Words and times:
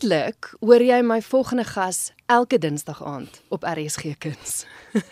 Uiteindelik 0.00 0.46
hoor 0.64 0.80
jy 0.80 0.98
my 1.04 1.18
volgende 1.20 1.64
gas 1.68 2.12
elke 2.32 2.56
Dinsdag 2.58 3.02
aand 3.04 3.42
op 3.52 3.66
RSG 3.68 4.14
Kuns. 4.16 4.62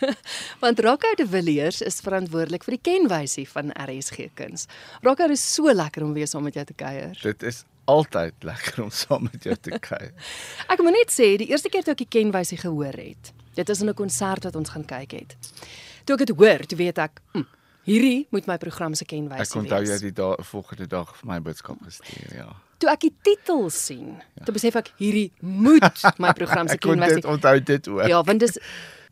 Want 0.63 0.79
Rocco 0.81 1.11
de 1.13 1.27
Villiers 1.29 1.83
is 1.85 1.99
verantwoordelik 2.01 2.63
vir 2.65 2.73
die 2.73 2.81
kenwysie 2.81 3.45
van 3.51 3.69
RSG 3.69 4.31
Kuns. 4.33 4.65
Rocco 5.05 5.27
is 5.29 5.43
so 5.45 5.69
lekker 5.69 6.07
om 6.07 6.15
weer 6.17 6.25
saam 6.25 6.47
met 6.49 6.57
jou 6.57 6.63
te 6.65 6.73
kuier. 6.73 7.13
Dit 7.21 7.45
is 7.45 7.59
altyd 7.85 8.33
lekker 8.49 8.81
om 8.81 8.89
saam 8.89 9.27
met 9.29 9.45
jou 9.45 9.53
te 9.61 9.77
kuier. 9.77 10.09
ek 10.73 10.81
moet 10.81 10.97
net 10.97 11.13
sê, 11.13 11.35
die 11.37 11.51
eerste 11.51 11.69
keer 11.69 11.85
toe 11.85 11.93
ek 11.93 12.01
die 12.01 12.09
kenwysie 12.15 12.57
gehoor 12.57 12.97
het, 12.97 13.29
dit 13.59 13.69
is 13.69 13.83
in 13.85 13.91
'n 13.93 13.97
konsert 13.99 14.47
wat 14.49 14.57
ons 14.57 14.73
gaan 14.73 14.87
kyk 14.89 15.13
het. 15.19 15.37
Toe 16.09 16.17
ek 16.17 16.25
dit 16.25 16.33
hoor, 16.33 16.65
toe 16.65 16.79
weet 16.81 16.97
ek, 16.97 17.21
hm, 17.37 17.45
hierdie 17.85 18.25
moet 18.33 18.49
my 18.49 18.57
program 18.57 18.97
se 18.97 19.05
kenwysie 19.05 19.37
wees. 19.37 19.53
Ek 19.53 19.61
onthou 19.61 19.83
jy 19.85 19.99
die 20.09 20.17
dae 20.17 20.41
volgende 20.49 20.89
dag 20.89 21.13
vir 21.21 21.29
my 21.29 21.39
boodskap 21.45 21.77
gestuur, 21.85 22.33
ja. 22.33 22.49
Toe 22.79 22.89
ek 22.93 23.01
die 23.07 23.13
titel 23.27 23.67
sien, 23.73 24.13
ja. 24.37 24.45
toe 24.47 24.53
besef 24.55 24.77
ek 24.79 24.93
hierdie 25.01 25.31
moet 25.41 25.99
my 26.17 26.31
program 26.37 26.69
se 26.69 26.75
Ek 26.79 26.85
kon 26.85 26.95
kenwysie 26.95 27.21
dit 27.21 27.27
onthou 27.27 27.57
dit 27.59 27.87
ook. 27.91 28.07
Ja, 28.07 28.21
want 28.23 28.39
dis 28.45 28.55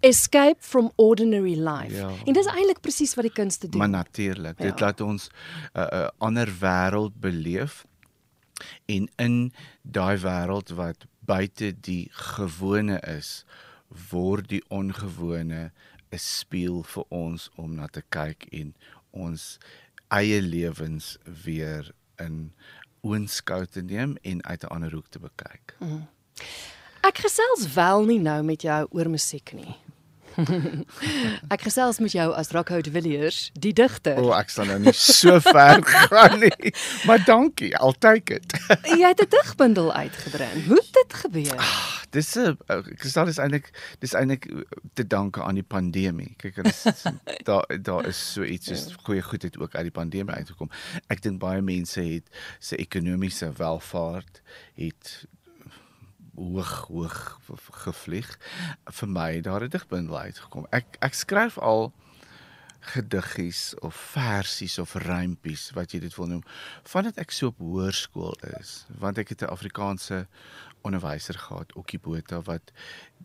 escape 0.05 0.62
from 0.64 0.92
ordinary 0.96 1.55
life. 1.59 1.95
Ja. 1.95 2.12
En 2.26 2.34
dis 2.38 2.48
eintlik 2.52 2.80
presies 2.86 3.16
wat 3.18 3.28
die 3.28 3.34
kunste 3.34 3.68
doen. 3.68 3.82
Maar 3.82 3.90
natuurlik, 3.90 4.58
dit 4.58 4.80
Ja. 4.80 4.86
laat 4.86 5.02
ons 5.02 5.28
'n 5.28 5.80
uh, 5.80 5.88
uh, 5.92 6.08
ander 6.18 6.48
wêreld 6.59 7.20
beleef. 7.20 7.86
En 8.86 9.09
in 9.18 9.54
daai 9.81 10.18
wêreld 10.18 10.70
wat 10.70 11.06
buite 11.20 11.73
die 11.81 12.08
gewone 12.12 13.00
is, 13.18 13.45
word 14.12 14.50
die 14.50 14.64
ongewone 14.70 15.72
'n 16.12 16.18
spieël 16.18 16.84
vir 16.84 17.06
ons 17.09 17.50
om 17.56 17.76
na 17.76 17.88
te 17.88 18.04
kyk 18.09 18.48
en 18.52 18.76
ons 19.12 19.58
eie 20.08 20.42
lewens 20.42 21.18
weer 21.44 21.92
in 22.20 22.54
oënskou 23.02 23.66
te 23.66 23.82
neem 23.82 24.18
en 24.22 24.44
uit 24.44 24.64
'n 24.64 24.68
ander 24.68 24.92
hoek 24.94 25.08
te 25.10 25.20
bekyk. 25.20 25.76
Ek 27.02 27.18
gesels 27.18 27.73
wel 27.73 28.06
nie 28.06 28.20
nou 28.20 28.44
met 28.44 28.62
jou 28.62 28.88
oor 28.92 29.09
musiek 29.09 29.53
nie. 29.53 29.76
ek 31.54 31.64
gesels 31.66 32.00
met 32.04 32.14
jou 32.14 32.28
as 32.38 32.52
Rocco 32.54 32.80
de 32.82 32.92
Villiers, 32.94 33.50
die 33.58 33.74
digter. 33.74 34.20
O, 34.22 34.30
oh, 34.30 34.36
ek 34.38 34.52
sal 34.54 34.70
nou 34.70 34.78
nie 34.86 34.94
so 34.96 35.40
ver 35.46 35.82
gaan 35.86 36.40
nie. 36.44 36.74
Maar 37.10 37.24
dankie, 37.26 37.72
I'll 37.80 37.96
take 37.98 38.38
it. 38.38 38.58
Jy 39.00 39.02
het 39.04 39.24
'n 39.24 39.30
digbundel 39.34 39.94
uitgebring. 39.94 40.66
Hoe 40.68 40.80
het 40.82 40.94
dit 41.00 41.14
gebeur? 41.24 41.64
Dis 42.14 42.36
'n 42.38 42.58
ek 42.70 43.06
sê 43.06 43.26
dis 43.26 43.42
eintlik 43.42 43.72
dis 44.00 44.14
eintlik 44.14 44.46
te 44.94 45.08
danke 45.08 45.44
aan 45.44 45.58
die 45.58 45.66
pandemie. 45.68 46.34
Kyk, 46.38 46.62
dit 46.64 46.68
is 46.68 47.04
daar 47.44 47.66
daar 47.82 48.06
is 48.06 48.20
so 48.34 48.44
iets 48.44 48.68
soos 48.68 48.96
goeie 49.04 49.22
goed 49.22 49.42
het 49.42 49.58
ook 49.58 49.76
uit 49.76 49.90
die 49.90 49.98
pandemie 50.02 50.34
uitgekom. 50.34 50.70
Ek 51.08 51.22
dink 51.22 51.40
baie 51.40 51.62
mense 51.62 52.02
het 52.02 52.30
se 52.60 52.78
ekonomiese 52.78 53.52
welvaart 53.58 54.42
het 54.76 55.26
hoog 56.38 56.88
hoog 56.88 57.40
gevlieg. 57.84 58.30
Vir 59.00 59.10
my 59.10 59.42
daar 59.42 59.66
het 59.66 59.74
digbundel 59.76 60.20
uitgekom. 60.30 60.68
Ek 60.72 60.98
ek 61.02 61.18
skryf 61.18 61.58
al 61.58 61.92
gediggies 62.88 63.74
of 63.84 63.96
versies 63.96 64.78
of 64.80 64.94
rympies 65.04 65.72
wat 65.76 65.92
jy 65.92 66.00
dit 66.06 66.16
wil 66.16 66.30
noem 66.32 66.44
vandat 66.88 67.18
ek 67.22 67.34
so 67.36 67.52
op 67.52 67.60
hoërskool 67.64 68.38
is 68.60 68.86
want 69.02 69.20
ek 69.20 69.34
het 69.34 69.44
'n 69.44 69.52
Afrikaanse 69.52 70.28
onderwyser 70.88 71.38
gehad 71.48 71.74
Okkie 71.74 72.00
Botha 72.00 72.42
wat 72.48 72.72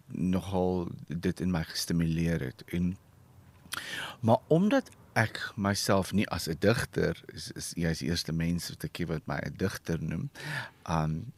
nogal 0.08 0.88
dit 1.06 1.40
in 1.40 1.50
my 1.50 1.62
gestimuleer 1.68 2.40
het 2.40 2.64
en 2.72 2.96
maar 4.20 4.40
omdat 4.48 4.90
ek 5.12 5.38
myself 5.56 6.12
nie 6.12 6.28
as 6.28 6.48
'n 6.48 6.56
digter 6.58 7.16
is, 7.32 7.52
is 7.52 7.72
jy's 7.76 7.98
die 7.98 8.08
eerste 8.08 8.32
mens 8.32 8.68
wat 8.68 8.84
ek 8.84 9.04
wat 9.08 9.26
my 9.26 9.38
'n 9.44 9.56
digter 9.56 10.02
noem 10.02 10.30
um 10.88 11.32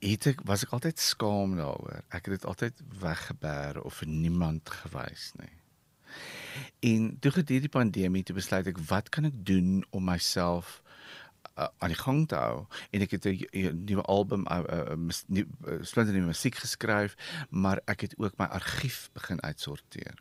het 0.00 0.26
ek 0.26 0.40
was 0.44 0.62
ek 0.62 0.72
altyd 0.72 0.98
skaam 0.98 1.56
daaroor? 1.56 2.02
Ek 2.08 2.26
het 2.26 2.40
dit 2.40 2.44
altyd 2.44 2.82
weggeberg 3.00 3.82
of 3.82 3.94
vir 4.02 4.08
niemand 4.08 4.70
gewys 4.70 5.32
nie 5.38 5.58
En 6.80 7.16
toe 7.18 7.30
gedurende 7.30 7.68
die 7.68 7.78
pandemie 7.78 8.22
toe 8.22 8.36
besluit 8.36 8.68
ek 8.70 8.78
wat 8.90 9.08
kan 9.14 9.28
ek 9.28 9.40
doen 9.46 9.82
om 9.90 10.04
myself 10.08 10.78
uh, 11.58 11.68
aan 11.82 11.92
die 11.92 11.98
gang 11.98 12.22
te 12.30 12.38
hou? 12.38 12.64
En 12.94 13.04
ek 13.04 13.16
het 13.16 13.26
'n 13.26 13.46
uh, 13.50 13.72
nuwe 13.72 14.02
album 14.02 14.46
'n 14.46 14.64
uh, 14.70 14.94
uh, 14.94 15.42
uh, 15.42 15.78
splinter 15.82 16.14
nuwe 16.14 16.32
musiek 16.32 16.54
geskryf 16.54 17.16
maar 17.50 17.80
ek 17.84 18.00
het 18.00 18.18
ook 18.18 18.38
my 18.38 18.46
argief 18.46 19.10
begin 19.12 19.42
uitsorteer. 19.42 20.14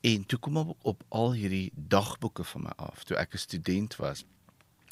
En 0.00 0.26
toe 0.26 0.38
kom 0.38 0.56
op 0.56 0.76
op 0.82 1.04
al 1.08 1.32
hierdie 1.32 1.72
dagboeke 1.74 2.44
van 2.44 2.62
my 2.62 2.72
af 2.76 3.04
toe 3.04 3.16
ek 3.16 3.34
'n 3.34 3.38
student 3.38 3.96
was 3.96 4.24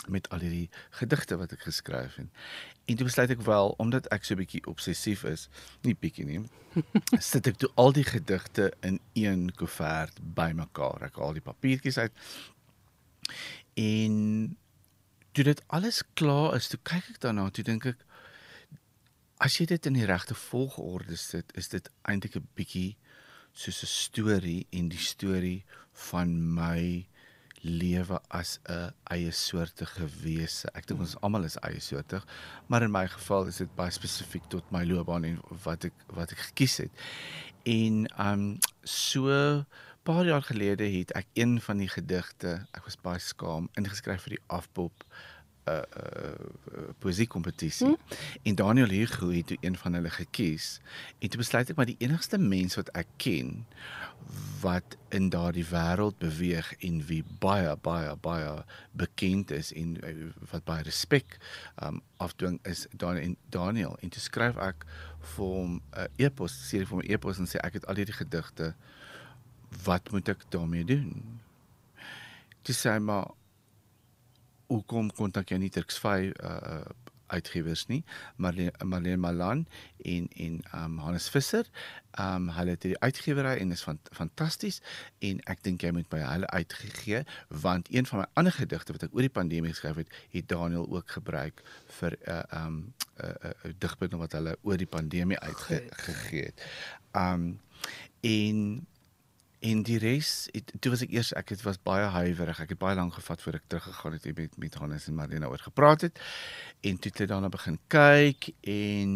met 0.09 0.29
al 0.31 0.45
hierdie 0.45 0.71
gedigte 0.91 1.37
wat 1.37 1.53
ek 1.53 1.67
geskryf 1.67 2.17
het. 2.21 2.29
En 2.85 2.97
toe 2.97 3.07
besluit 3.07 3.31
ek 3.31 3.45
wel 3.47 3.75
omdat 3.79 4.09
ek 4.13 4.25
so 4.25 4.35
'n 4.35 4.43
bietjie 4.43 4.65
obsessief 4.67 5.25
is, 5.25 5.49
nie 5.83 5.95
bietjie 5.95 6.25
nie. 6.25 6.43
sit 7.33 7.47
ek 7.47 7.57
toe 7.57 7.71
al 7.75 7.93
die 7.93 8.05
gedigte 8.05 8.73
in 8.83 9.01
een 9.13 9.53
koevert 9.55 10.19
bymekaar. 10.35 11.03
Ek 11.03 11.17
haal 11.17 11.33
die 11.33 11.45
papiertjies 11.45 11.99
uit. 11.99 12.13
En 13.75 14.57
toe 15.33 15.45
dit 15.45 15.63
alles 15.67 16.03
klaar 16.15 16.55
is, 16.55 16.69
toe 16.69 16.81
kyk 16.83 17.15
ek 17.15 17.21
daarna, 17.21 17.51
toe 17.51 17.65
dink 17.65 17.87
ek 17.87 18.05
as 19.43 19.59
jy 19.59 19.67
dit 19.67 19.87
in 19.87 19.97
die 19.99 20.07
regte 20.07 20.35
volgorde 20.35 21.17
sit, 21.17 21.51
is 21.59 21.69
dit 21.69 21.91
eintlik 22.03 22.37
'n 22.37 22.49
bietjie 22.55 22.97
soos 23.53 23.83
'n 23.83 23.87
storie 23.87 24.67
en 24.71 24.89
die 24.89 25.05
storie 25.13 25.65
van 25.93 26.55
my 26.55 27.07
lewe 27.65 28.21
as 28.29 28.59
'n 28.69 28.93
eie 29.11 29.33
soortige 29.33 30.07
wese. 30.23 30.69
Ek 30.75 30.87
dink 30.87 31.01
ons 31.01 31.17
almal 31.21 31.45
is 31.45 31.57
eie 31.65 31.81
soortig, 31.81 32.25
maar 32.69 32.83
in 32.83 32.91
my 32.91 33.07
geval 33.09 33.47
is 33.47 33.57
dit 33.57 33.75
baie 33.75 33.91
spesifiek 33.91 34.47
tot 34.49 34.71
my 34.71 34.85
loopbaan 34.85 35.25
en 35.25 35.41
wat 35.65 35.85
ek 35.85 35.95
wat 36.07 36.33
ek 36.33 36.39
gekies 36.39 36.77
het. 36.77 36.93
En 37.65 38.07
um 38.21 38.59
so 38.83 39.65
paar 40.05 40.25
jaar 40.25 40.43
gelede 40.43 40.85
het 40.85 41.13
ek 41.17 41.27
een 41.33 41.61
van 41.61 41.79
die 41.81 41.89
gedigte, 41.89 42.67
ek 42.77 42.85
was 42.85 43.01
baie 43.01 43.19
skaam, 43.19 43.71
ingeskryf 43.75 44.23
vir 44.23 44.37
die 44.37 44.45
afpop 44.47 45.05
'n 45.65 45.71
uh, 45.71 45.83
uh, 46.77 46.89
poesiekompetisie. 46.99 47.87
Hmm? 47.87 47.97
En 48.43 48.55
Daniel 48.55 48.89
Hugo 48.89 49.31
het 49.31 49.47
toe 49.47 49.57
een 49.61 49.77
van 49.77 49.93
hulle 49.93 50.11
gekies. 50.11 50.81
En 51.19 51.29
toe 51.29 51.39
besluit 51.39 51.71
ek 51.71 51.77
maar 51.77 51.87
die 51.87 51.99
enigste 51.99 52.39
mens 52.39 52.75
wat 52.75 52.89
ek 52.93 53.07
ken 53.17 53.67
wat 54.61 54.97
in 55.09 55.29
daardie 55.29 55.67
wêreld 55.69 56.19
beweeg 56.19 56.73
en 56.79 57.03
wie 57.07 57.25
baie 57.39 57.77
baie 57.77 58.17
baie 58.17 58.65
bekend 58.93 59.51
is 59.51 59.73
en 59.73 59.99
wat 60.51 60.65
baie 60.65 60.83
respek 60.83 61.37
um 61.85 62.01
afdwing 62.17 62.59
is 62.63 62.87
Daniel 62.91 63.23
en 63.23 63.37
Daniel 63.49 63.97
en 64.01 64.09
toe 64.09 64.23
skryf 64.23 64.57
ek 64.57 64.87
vir 65.35 65.45
hom 65.45 65.75
'n 65.77 66.01
uh, 66.01 66.09
e-pos, 66.17 66.57
stuur 66.67 66.87
vir 66.89 66.97
hom 66.97 67.05
'n 67.05 67.13
e-pos 67.13 67.39
en 67.39 67.49
sê 67.49 67.61
ek 67.61 67.81
het 67.81 67.87
al 67.87 68.01
hierdie 68.01 68.17
gedigte 68.17 68.75
wat 69.85 70.11
moet 70.13 70.29
ek 70.29 70.45
daarmee 70.49 70.85
doen? 70.85 71.41
Toe 72.63 72.75
sê 72.75 72.97
hy 72.97 72.99
maar 72.99 73.33
hoekom 74.67 75.11
kontak 75.13 75.51
jy 75.51 75.59
nie 75.59 75.73
Turks 75.75 75.99
5 75.99 76.33
uh 76.43 76.85
uitgewers 77.35 77.87
nie? 77.89 78.03
Marlene 78.37 78.73
Marlene 78.85 79.17
Malan 79.17 79.67
en 80.05 80.29
en 80.37 80.61
um 80.77 80.99
Hannes 80.99 81.29
Visser. 81.29 81.67
Um 82.21 82.51
hulle 82.55 82.77
het 82.77 82.85
die 82.85 82.99
uitgewery 83.01 83.57
en 83.59 83.73
is 83.75 83.83
van 83.83 83.99
fantasties 84.13 84.81
en 85.25 85.41
ek 85.51 85.65
dink 85.67 85.83
jy 85.83 85.91
moet 85.97 86.09
by 86.13 86.21
hulle 86.23 86.51
uitgegee 86.53 87.25
want 87.65 87.91
een 87.91 88.07
van 88.07 88.23
my 88.23 88.29
ander 88.41 88.55
gedigte 88.55 88.95
wat 88.95 89.09
ek 89.09 89.17
oor 89.17 89.27
die 89.27 89.37
pandemie 89.41 89.73
geskryf 89.73 90.03
het 90.05 90.15
het 90.37 90.49
Daniel 90.53 90.87
ook 90.87 91.17
gebruik 91.17 91.65
vir 91.99 92.19
'n 92.21 92.31
uh, 92.31 92.65
um 92.65 92.77
'n 92.79 93.25
uh, 93.25 93.31
uh, 93.31 93.51
uh, 93.65 93.73
digbundel 93.79 94.19
wat 94.19 94.33
hulle 94.33 94.57
oor 94.63 94.77
die 94.77 94.93
pandemie 94.99 95.39
uitgegee 95.39 96.45
het. 96.53 96.67
Um 97.17 97.61
en 98.21 98.87
En 99.65 99.81
die 99.83 99.97
res, 99.99 100.49
het, 100.53 100.73
toe 100.81 100.91
was 100.93 101.03
ek 101.07 101.13
eers 101.15 101.31
ek 101.41 101.55
het 101.55 101.63
was 101.65 101.79
baie 101.81 102.11
huiwerig. 102.13 102.59
Ek 102.61 102.75
het 102.75 102.81
baie 102.81 102.97
lank 102.99 103.15
gevat 103.17 103.41
voor 103.41 103.57
ek 103.57 103.71
teruggegaan 103.73 104.17
het 104.19 104.27
en 104.29 104.37
met 104.37 104.59
met 104.61 104.75
Hannes 104.81 105.07
en 105.09 105.17
Marlena 105.17 105.49
oor 105.49 105.65
gepraat 105.65 106.05
het. 106.05 106.21
En 106.85 106.99
toe 106.99 107.11
het 107.11 107.23
hulle 107.23 107.33
daarna 107.33 107.49
begin 107.49 107.79
kyk 107.89 108.51
en 108.61 109.15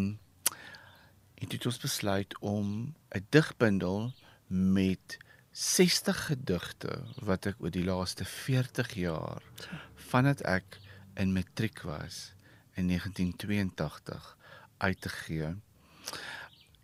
en 1.39 1.47
toe 1.47 1.57
het 1.59 1.67
ons 1.69 1.81
besluit 1.85 2.33
om 2.41 2.95
'n 3.15 3.25
digbundel 3.29 4.11
met 4.47 5.17
60 5.51 6.25
gedigte 6.25 6.97
wat 7.21 7.45
ek 7.45 7.61
oor 7.61 7.71
die 7.71 7.85
laaste 7.85 8.25
40 8.25 8.93
jaar 8.93 9.41
vandat 10.09 10.41
ek 10.41 10.79
in 11.15 11.33
matriek 11.33 11.81
was 11.81 12.33
in 12.73 12.87
1982 12.87 14.37
uit 14.77 15.01
te 15.01 15.09
gee 15.09 15.55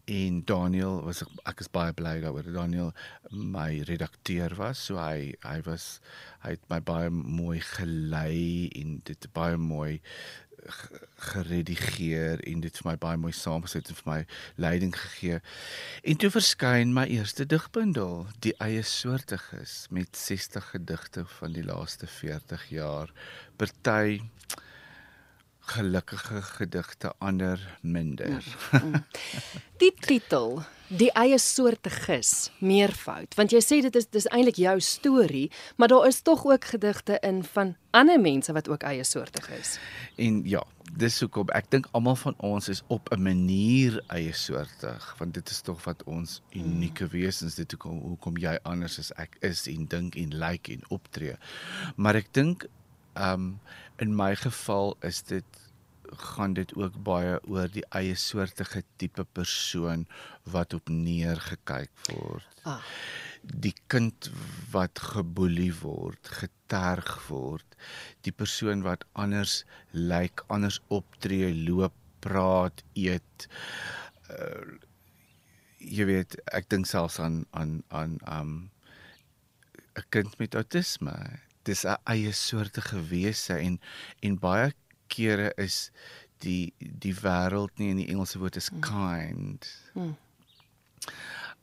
en 0.05 0.41
Daniel 0.45 1.01
was 1.05 1.23
ek, 1.23 1.61
is 1.63 1.71
baie 1.73 1.93
bly 1.97 2.19
daaroor. 2.21 2.47
Daniel 2.53 2.93
my 3.31 3.81
redakteur 3.89 4.53
was, 4.59 4.85
so 4.87 4.99
hy 5.01 5.33
hy 5.45 5.59
was 5.65 5.99
hy 6.45 6.55
het 6.55 6.65
my 6.69 6.79
baie 6.85 7.09
mooi 7.09 7.59
gelei 7.73 8.69
en 8.77 8.99
dit 9.07 9.29
baie 9.33 9.57
mooi 9.57 10.01
geredigeer 11.31 12.41
en 12.49 12.61
dit 12.63 12.77
vir 12.79 12.87
my 12.87 12.95
baie 13.01 13.19
mooi 13.21 13.33
saamgesit 13.37 13.89
en 13.91 13.99
vir 13.99 14.09
my 14.09 14.19
leiding 14.61 14.93
gegee. 14.97 15.39
En 16.03 16.21
toe 16.21 16.31
verskyn 16.33 16.93
my 16.95 17.05
eerste 17.17 17.45
digbundel, 17.49 18.25
die 18.45 18.55
eie 18.63 18.83
soortiges 18.85 19.85
met 19.93 20.17
60 20.17 20.71
gedigte 20.75 21.25
van 21.37 21.53
die 21.57 21.65
laaste 21.65 22.09
40 22.09 22.69
jaar. 22.73 23.13
Party 23.57 24.21
gelukkige 25.65 26.41
gedigte, 26.41 27.13
ander 27.17 27.59
minder. 27.81 28.43
Die 29.81 29.91
titel, 29.99 30.61
die 30.87 31.09
eie 31.17 31.37
soorte 31.41 31.89
gis, 31.89 32.51
meervoud, 32.63 33.33
want 33.35 33.51
jy 33.51 33.59
sê 33.63 33.79
dit 33.83 33.97
is 33.99 34.07
dis 34.13 34.27
eintlik 34.29 34.59
jou 34.61 34.75
storie, 34.79 35.49
maar 35.75 35.91
daar 35.91 36.05
is 36.07 36.21
tog 36.23 36.45
ook 36.45 36.69
gedigte 36.75 37.17
in 37.25 37.41
van 37.55 37.73
ander 37.91 38.21
mense 38.21 38.53
wat 38.55 38.69
ook 38.69 38.85
eie 38.87 39.03
soortig 39.03 39.49
is. 39.57 39.75
En 40.21 40.43
ja, 40.47 40.61
dis 40.95 41.19
hoekom 41.19 41.51
ek 41.57 41.67
dink 41.73 41.89
almal 41.97 42.15
van 42.21 42.37
ons 42.45 42.69
is 42.71 42.83
op 42.87 43.11
'n 43.11 43.21
manier 43.21 43.99
eie 44.07 44.33
soortig, 44.33 45.15
want 45.17 45.33
dit 45.33 45.49
is 45.49 45.61
tog 45.61 45.83
wat 45.83 46.03
ons 46.03 46.41
unieke 46.53 47.07
wesens 47.07 47.55
dit 47.55 47.71
hoekom 47.71 47.99
hoekom 47.99 48.37
jy 48.37 48.57
anders 48.63 48.99
as 48.99 49.11
ek 49.17 49.37
is 49.41 49.67
en 49.67 49.85
dink 49.85 50.15
en 50.15 50.29
lyk 50.29 50.41
like 50.49 50.71
en 50.71 50.83
optree. 50.89 51.35
Maar 51.95 52.15
ek 52.15 52.33
dink 52.33 52.67
um 53.15 53.59
in 54.03 54.15
my 54.15 54.35
geval 54.35 54.97
is 55.01 55.21
dit 55.23 55.61
gaan 56.05 56.53
dit 56.53 56.73
ook 56.75 56.97
baie 57.03 57.37
oor 57.49 57.69
die 57.71 57.83
eie 57.97 58.15
soortige 58.15 58.83
tipe 59.01 59.25
persoon 59.37 60.05
wat 60.53 60.73
op 60.77 60.89
neergekyk 60.89 61.91
word. 62.11 62.61
Ah. 62.63 62.81
Die 63.41 63.73
kind 63.87 64.29
wat 64.73 64.99
geboelie 64.99 65.73
word, 65.81 66.29
geterg 66.39 67.09
word, 67.27 67.77
die 68.25 68.33
persoon 68.33 68.85
wat 68.85 69.05
anders 69.13 69.63
lyk, 69.91 70.43
anders 70.47 70.79
optree, 70.87 71.53
loop, 71.53 71.93
praat, 72.25 72.83
eet. 72.93 73.47
Uh, 74.29 74.77
jy 75.77 76.07
weet, 76.09 76.37
ek 76.57 76.69
dink 76.73 76.89
selfs 76.89 77.19
aan 77.21 77.43
aan 77.53 77.81
aan 77.93 78.17
um 78.25 78.55
'n 79.95 80.05
kind 80.09 80.37
met 80.37 80.55
autisme. 80.55 81.13
Dis 81.65 81.85
'n 81.85 81.97
eie 82.13 82.33
soortige 82.33 83.01
wese 83.09 83.57
en 83.57 83.79
en 84.19 84.39
baie 84.39 84.73
kere 85.07 85.51
is 85.57 85.91
die 86.43 86.73
die 86.79 87.15
wêreld 87.15 87.79
nie 87.79 87.89
in 87.93 88.01
die 88.03 88.09
Engelse 88.13 88.39
woord 88.39 88.55
is 88.55 88.69
kind. 88.81 89.67
Hmm. 89.93 90.15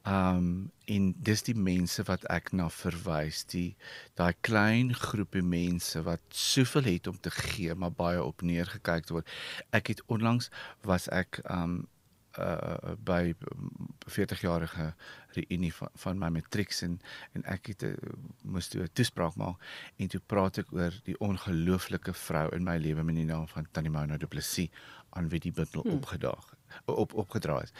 Um 0.02 0.70
en 0.90 1.12
dis 1.22 1.44
die 1.46 1.54
mense 1.54 2.02
wat 2.08 2.24
ek 2.34 2.50
na 2.58 2.66
verwys, 2.74 3.44
die 3.52 3.76
daai 4.18 4.34
klein 4.42 4.90
groepie 4.98 5.44
mense 5.46 6.02
wat 6.02 6.22
soveel 6.34 6.88
het 6.90 7.06
om 7.06 7.20
te 7.22 7.30
gee, 7.30 7.74
maar 7.74 7.94
baie 7.94 8.22
op 8.22 8.42
neergekyk 8.42 9.08
word. 9.14 9.28
Ek 9.70 9.92
het 9.94 10.02
onlangs 10.10 10.50
was 10.82 11.08
ek 11.08 11.40
um 11.46 11.84
uh 12.38 12.94
by 13.04 13.34
40 14.06 14.40
jarige 14.40 14.94
reunie 15.36 15.72
van, 15.74 15.88
van 15.94 16.18
my 16.18 16.28
matrieks 16.28 16.82
en 16.82 17.00
en 17.32 17.44
ek 17.44 17.72
het 17.72 17.82
uh, 17.82 17.92
moes 18.42 18.68
toe 18.68 18.82
'n 18.82 18.92
toespraak 18.92 19.36
maak 19.36 19.60
en 19.96 20.08
toe 20.08 20.20
praat 20.26 20.58
ek 20.58 20.72
oor 20.72 20.92
die 21.04 21.18
ongelooflike 21.18 22.12
vrou 22.12 22.48
in 22.56 22.64
my 22.64 22.78
lewe 22.78 23.02
met 23.02 23.16
die 23.16 23.28
naam 23.28 23.48
van 23.48 23.68
Tannie 23.72 23.92
Mona 23.92 24.16
Du 24.16 24.26
Plessis 24.26 24.70
aan 25.10 25.28
wie 25.28 25.40
die 25.40 25.52
bindel 25.52 25.82
hmm. 25.82 25.92
opgedaag 25.92 26.54
op 26.84 27.14
opgedra 27.14 27.60
is. 27.62 27.72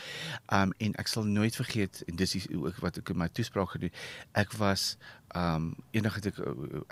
Um 0.53 0.73
en 0.79 0.94
ek 1.00 1.11
sal 1.11 1.25
nooit 1.25 1.56
vergeet 1.56 2.03
en 2.06 2.17
dis 2.17 2.37
ook 2.50 2.81
wat 2.85 2.99
ek 3.00 3.12
in 3.15 3.21
my 3.23 3.29
toespraak 3.29 3.75
gedoen. 3.77 3.93
Ek 4.39 4.53
was 4.61 4.97
um 5.37 5.75
het 5.93 6.27
ek 6.33 6.41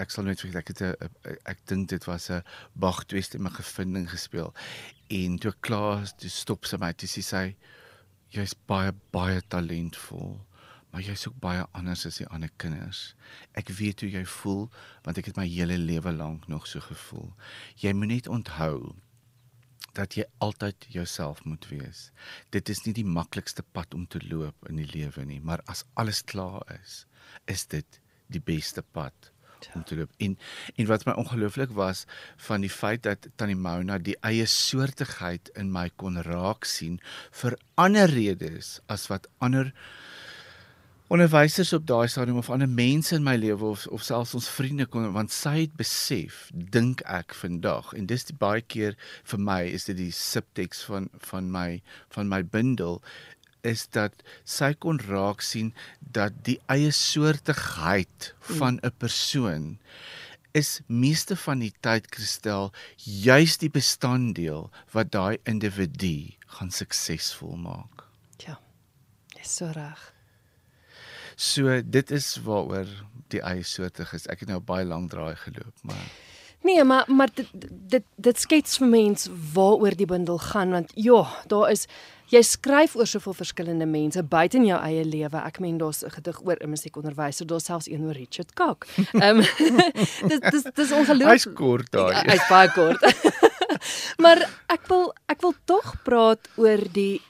ek 0.00 0.10
sal 0.10 0.24
nooit 0.24 0.40
vergeet 0.40 0.60
ek 0.62 0.72
het 0.74 0.82
'n 0.82 1.38
ek 1.44 1.64
dink 1.66 1.88
dit 1.88 2.04
was 2.04 2.30
'n 2.30 2.42
Bach 2.72 3.04
tweestemmige 3.04 3.62
vinding 3.62 4.10
gespeel. 4.10 4.54
En 5.08 5.38
toe 5.38 5.54
klaar 5.60 6.06
toe 6.16 6.30
stop 6.30 6.64
sy 6.64 6.76
my 6.76 6.92
toe 6.92 7.08
sê 7.08 7.22
sy 7.22 7.56
jy's 8.30 8.54
baie 8.66 8.92
baie 9.10 9.42
talentvol 9.48 10.38
maar 10.90 11.02
jy's 11.02 11.26
ook 11.28 11.38
baie 11.38 11.66
anders 11.70 12.06
as 12.06 12.18
die 12.18 12.26
ander 12.34 12.50
kinders. 12.56 13.14
Ek 13.58 13.70
weet 13.78 14.02
hoe 14.02 14.10
jy 14.10 14.24
voel 14.26 14.66
want 15.06 15.18
ek 15.18 15.30
het 15.30 15.38
my 15.38 15.46
hele 15.46 15.78
lewe 15.78 16.12
lank 16.12 16.48
nog 16.50 16.66
so 16.66 16.82
gevoel. 16.82 17.30
Jy 17.78 17.92
moet 17.94 18.14
net 18.14 18.28
onthou 18.28 18.96
dat 19.98 20.16
jy 20.18 20.24
altyd 20.44 20.86
jouself 20.92 21.44
moet 21.44 21.66
wees. 21.70 22.10
Dit 22.54 22.68
is 22.68 22.84
nie 22.86 22.94
die 22.96 23.06
maklikste 23.06 23.64
pad 23.76 23.94
om 23.94 24.06
te 24.06 24.20
loop 24.26 24.68
in 24.70 24.80
die 24.80 24.88
lewe 24.92 25.24
nie, 25.26 25.40
maar 25.40 25.62
as 25.66 25.84
alles 26.00 26.22
klaar 26.24 26.64
is, 26.80 27.04
is 27.46 27.66
dit 27.70 28.00
die 28.30 28.42
beste 28.42 28.82
pad 28.82 29.32
om 29.74 29.84
te 29.84 29.96
loop. 29.96 30.12
En 30.16 30.38
en 30.76 30.86
wat 30.88 31.04
my 31.04 31.12
ongelooflik 31.20 31.72
was 31.76 32.04
van 32.36 32.64
die 32.64 32.72
feit 32.72 33.02
dat 33.02 33.28
Tannie 33.36 33.58
Mona 33.58 33.98
die 33.98 34.16
eie 34.26 34.46
soortigheid 34.48 35.50
in 35.60 35.72
my 35.72 35.90
kon 36.00 36.20
raak 36.24 36.64
sien 36.64 37.00
vir 37.42 37.58
ander 37.74 38.08
redes 38.10 38.78
as 38.88 39.08
wat 39.12 39.28
ander 39.38 39.74
onderwysers 41.10 41.72
op 41.74 41.86
daai 41.90 42.06
stadium 42.08 42.36
of 42.38 42.50
ander 42.54 42.70
mense 42.70 43.14
in 43.16 43.24
my 43.26 43.34
lewe 43.34 43.66
of 43.66 43.86
of 43.90 44.02
selfs 44.06 44.34
ons 44.38 44.46
vriende 44.54 44.86
kon 44.86 45.08
want 45.16 45.32
sy 45.34 45.54
het 45.56 45.72
besef 45.80 46.44
dink 46.76 47.02
ek 47.18 47.34
vandag 47.34 47.90
en 47.98 48.06
dis 48.12 48.28
die 48.28 48.36
baie 48.44 48.62
keer 48.62 48.94
vir 49.32 49.42
my 49.48 49.58
is 49.78 49.88
dit 49.88 49.98
die 49.98 50.12
subtext 50.14 50.86
van 50.86 51.08
van 51.32 51.50
my 51.56 51.80
van 52.14 52.30
my 52.30 52.40
bundel 52.54 53.00
is 53.66 53.82
dat 53.96 54.22
sy 54.58 54.70
kon 54.86 55.02
raak 55.08 55.42
sien 55.44 55.72
dat 56.18 56.38
die 56.46 56.60
eie 56.76 56.94
soortigheid 56.94 58.30
van 58.52 58.78
'n 58.78 58.94
persoon 59.02 59.66
is 60.62 60.80
meeste 60.86 61.36
van 61.36 61.66
die 61.66 61.72
tyd 61.82 62.06
kristel 62.14 62.70
juis 63.26 63.58
die 63.58 63.70
bestanddeel 63.70 64.70
wat 64.94 65.10
daai 65.10 65.38
individu 65.42 66.34
gaan 66.56 66.70
suksesvol 66.70 67.56
maak. 67.56 68.06
Ja. 68.46 68.58
Dis 69.34 69.56
so 69.56 69.70
reg. 69.74 70.19
So 71.40 71.80
dit 71.84 72.10
is 72.12 72.34
waaroor 72.44 72.88
die 73.32 73.40
eie 73.40 73.64
soortig 73.64 74.12
is. 74.12 74.26
Ek 74.28 74.42
het 74.44 74.50
nou 74.52 74.60
baie 74.60 74.84
lank 74.84 75.08
draai 75.14 75.36
geloop, 75.40 75.72
maar 75.88 76.04
Nee, 76.60 76.84
maar 76.84 77.04
maar 77.08 77.30
dit 77.34 77.48
dit 77.88 78.04
dit 78.16 78.40
skets 78.40 78.76
vir 78.76 78.88
mens 78.88 79.28
waaroor 79.54 79.96
die 79.96 80.06
bundel 80.06 80.38
gaan 80.38 80.74
want 80.76 80.90
ja, 80.94 81.22
daar 81.48 81.70
is 81.72 81.86
jy 82.30 82.42
skryf 82.44 82.92
oor 82.96 83.08
soveel 83.08 83.34
verskillende 83.34 83.86
mense 83.88 84.22
buite 84.22 84.58
in 84.60 84.66
jou 84.68 84.80
eie 84.84 85.04
lewe. 85.04 85.40
Ek 85.40 85.60
meen 85.64 85.78
daar's 85.78 86.04
'n 86.04 86.10
gedig 86.10 86.42
oor 86.44 86.56
'n 86.60 86.68
musiekonderwyser, 86.68 87.46
daar's 87.46 87.64
selfs 87.64 87.88
een 87.88 88.04
oor 88.04 88.12
Richard 88.12 88.52
Kak. 88.54 88.86
Ehm 89.24 89.40
um, 89.40 89.46
dis 90.30 90.40
dis 90.50 90.64
dis 90.74 90.92
ongelooflik. 90.92 91.32
Hy's 91.32 91.48
kort 91.54 91.90
daai. 91.90 92.12
Ja, 92.12 92.22
hy's 92.28 92.48
baie 92.48 92.70
kort. 92.70 93.00
maar 94.24 94.38
ek 94.68 94.86
wil 94.86 95.14
ek 95.26 95.40
wil 95.40 95.54
tog 95.64 95.94
praat 96.04 96.48
oor 96.56 96.84
die 96.92 97.22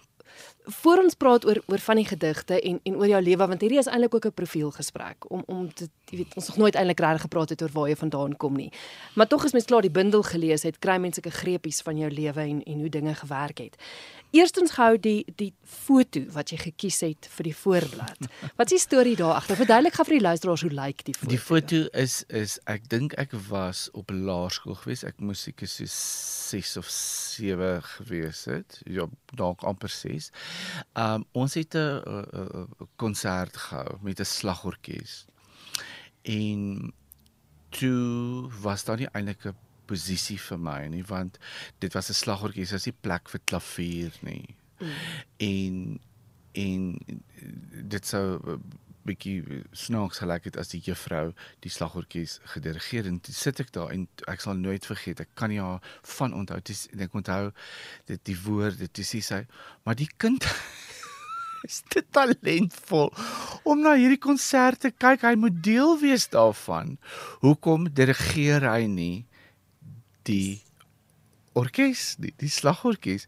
voor 0.71 1.03
ons 1.03 1.15
praat 1.15 1.47
oor 1.47 1.63
oor 1.67 1.79
van 1.79 1.97
die 1.97 2.07
gedigte 2.07 2.61
en 2.61 2.81
en 2.83 2.97
oor 2.97 3.07
jou 3.07 3.23
lewe 3.23 3.47
want 3.47 3.61
hierdie 3.61 3.79
is 3.79 3.87
eintlik 3.87 4.15
ook 4.15 4.27
'n 4.27 4.35
profielgesprek 4.35 5.31
om 5.31 5.43
om 5.47 5.69
dit 5.75 5.91
jy 6.11 6.17
weet 6.17 6.35
ons 6.35 6.49
nog 6.49 6.57
nooit 6.57 6.75
eintlik 6.75 7.01
reg 7.01 7.21
gepraat 7.21 7.49
het 7.49 7.63
oor 7.63 7.71
waar 7.73 7.89
jy 7.89 7.97
vandaan 7.97 8.37
kom 8.37 8.57
nie. 8.57 8.73
Maar 9.15 9.27
tog 9.27 9.45
is 9.45 9.53
mens 9.53 9.65
klaar 9.65 9.83
die 9.83 9.91
bundel 9.91 10.23
gelees 10.23 10.63
het, 10.63 10.79
kry 10.79 10.99
mense 10.99 11.21
'n 11.25 11.31
greepies 11.31 11.81
van 11.81 11.97
jou 11.97 12.11
lewe 12.11 12.41
en 12.41 12.63
en 12.63 12.79
hoe 12.81 12.89
dinge 12.89 13.15
gewerk 13.15 13.59
het. 13.59 13.77
Eerstens 14.31 14.71
gehou 14.71 14.99
die 15.03 15.25
die 15.37 15.51
foto 15.67 16.21
wat 16.35 16.53
jy 16.53 16.59
gekies 16.61 17.01
het 17.03 17.27
vir 17.35 17.49
die 17.49 17.55
voorblad. 17.57 18.29
Wat 18.59 18.71
is 18.71 18.77
die 18.77 18.83
storie 18.83 19.17
daar 19.19 19.35
agter? 19.41 19.59
Verduidelik 19.59 19.97
gou 19.99 20.05
vir 20.07 20.17
die 20.19 20.27
luisteraars 20.27 20.63
hoe 20.67 20.71
lyk 20.71 21.03
die 21.09 21.15
foto? 21.17 21.31
Die 21.33 21.41
foto 21.43 21.81
is 21.99 22.21
is 22.29 22.59
ek 22.71 22.87
dink 22.93 23.17
ek 23.19 23.35
was 23.49 23.89
op 23.99 24.13
laerskool 24.15 24.79
gewees. 24.79 25.03
Ek 25.09 25.19
moes 25.19 25.43
seker 25.49 25.71
so 25.71 25.89
6 25.91 26.77
of 26.79 26.91
7 26.95 27.83
gewees 27.97 28.45
het. 28.51 28.79
Ja, 28.87 29.09
dalk 29.35 29.67
amper 29.67 29.91
6. 29.91 30.31
Um 30.95 31.27
ons 31.33 31.59
het 31.59 31.75
'n 31.75 32.69
konsert 32.97 33.57
gehou 33.57 33.99
met 34.03 34.21
'n 34.21 34.25
slagorkes. 34.25 35.27
En 36.23 36.93
toe 37.71 38.51
was 38.63 38.85
daar 38.85 38.97
nie 38.97 39.11
eintlik 39.11 39.45
'n 39.45 39.57
posisie 39.91 40.39
vir 40.49 40.61
my 40.63 40.79
nie 40.93 41.05
want 41.09 41.39
dit 41.83 41.95
was 41.95 42.11
'n 42.11 42.21
slagorkes, 42.23 42.71
dis 42.77 42.87
nie 42.87 43.01
plek 43.03 43.29
vir 43.29 43.41
klavier 43.47 44.13
nie. 44.23 44.55
Mm. 44.81 44.95
En 45.39 46.01
en 46.53 46.99
dit 47.89 48.07
sou 48.07 48.59
bietjie 49.07 49.63
snaaks 49.73 50.19
gelyk 50.23 50.45
het 50.51 50.57
as 50.61 50.73
die 50.75 50.81
juffrou 50.85 51.33
die 51.65 51.71
slagorkes 51.73 52.39
gedirigeer 52.55 53.07
en 53.07 53.21
toe 53.21 53.35
sit 53.35 53.61
ek 53.61 53.73
daar 53.73 53.93
en 53.95 54.07
ek 54.29 54.41
sal 54.45 54.59
nooit 54.59 54.87
vergeet 54.87 55.23
ek 55.25 55.31
kan 55.35 55.53
nie 55.53 55.61
haar 55.61 55.81
van 56.19 56.35
onthou 56.37 56.61
dis 56.61 56.87
ek 57.07 57.15
onthou 57.15 57.53
dit 58.11 58.25
die 58.29 58.37
woord 58.45 58.79
dit 58.83 58.99
is 58.99 59.15
sy 59.27 59.47
maar 59.85 59.95
die 59.95 60.11
kind 60.19 60.45
is 61.67 61.81
te 61.93 62.03
talentvol 62.13 63.11
om 63.69 63.83
na 63.85 63.95
hierdie 63.99 64.21
konserte 64.21 64.91
kyk. 64.91 65.25
Hy 65.27 65.35
moet 65.41 65.59
deel 65.65 65.99
wees 66.01 66.29
daarvan. 66.33 66.97
Hoekom 67.45 67.91
dirigeer 67.97 68.65
hy 68.65 68.87
nie 68.91 69.17
die 70.31 70.61
orkes, 71.59 72.15
die, 72.23 72.33
die 72.39 72.51
slagorkes 72.51 73.27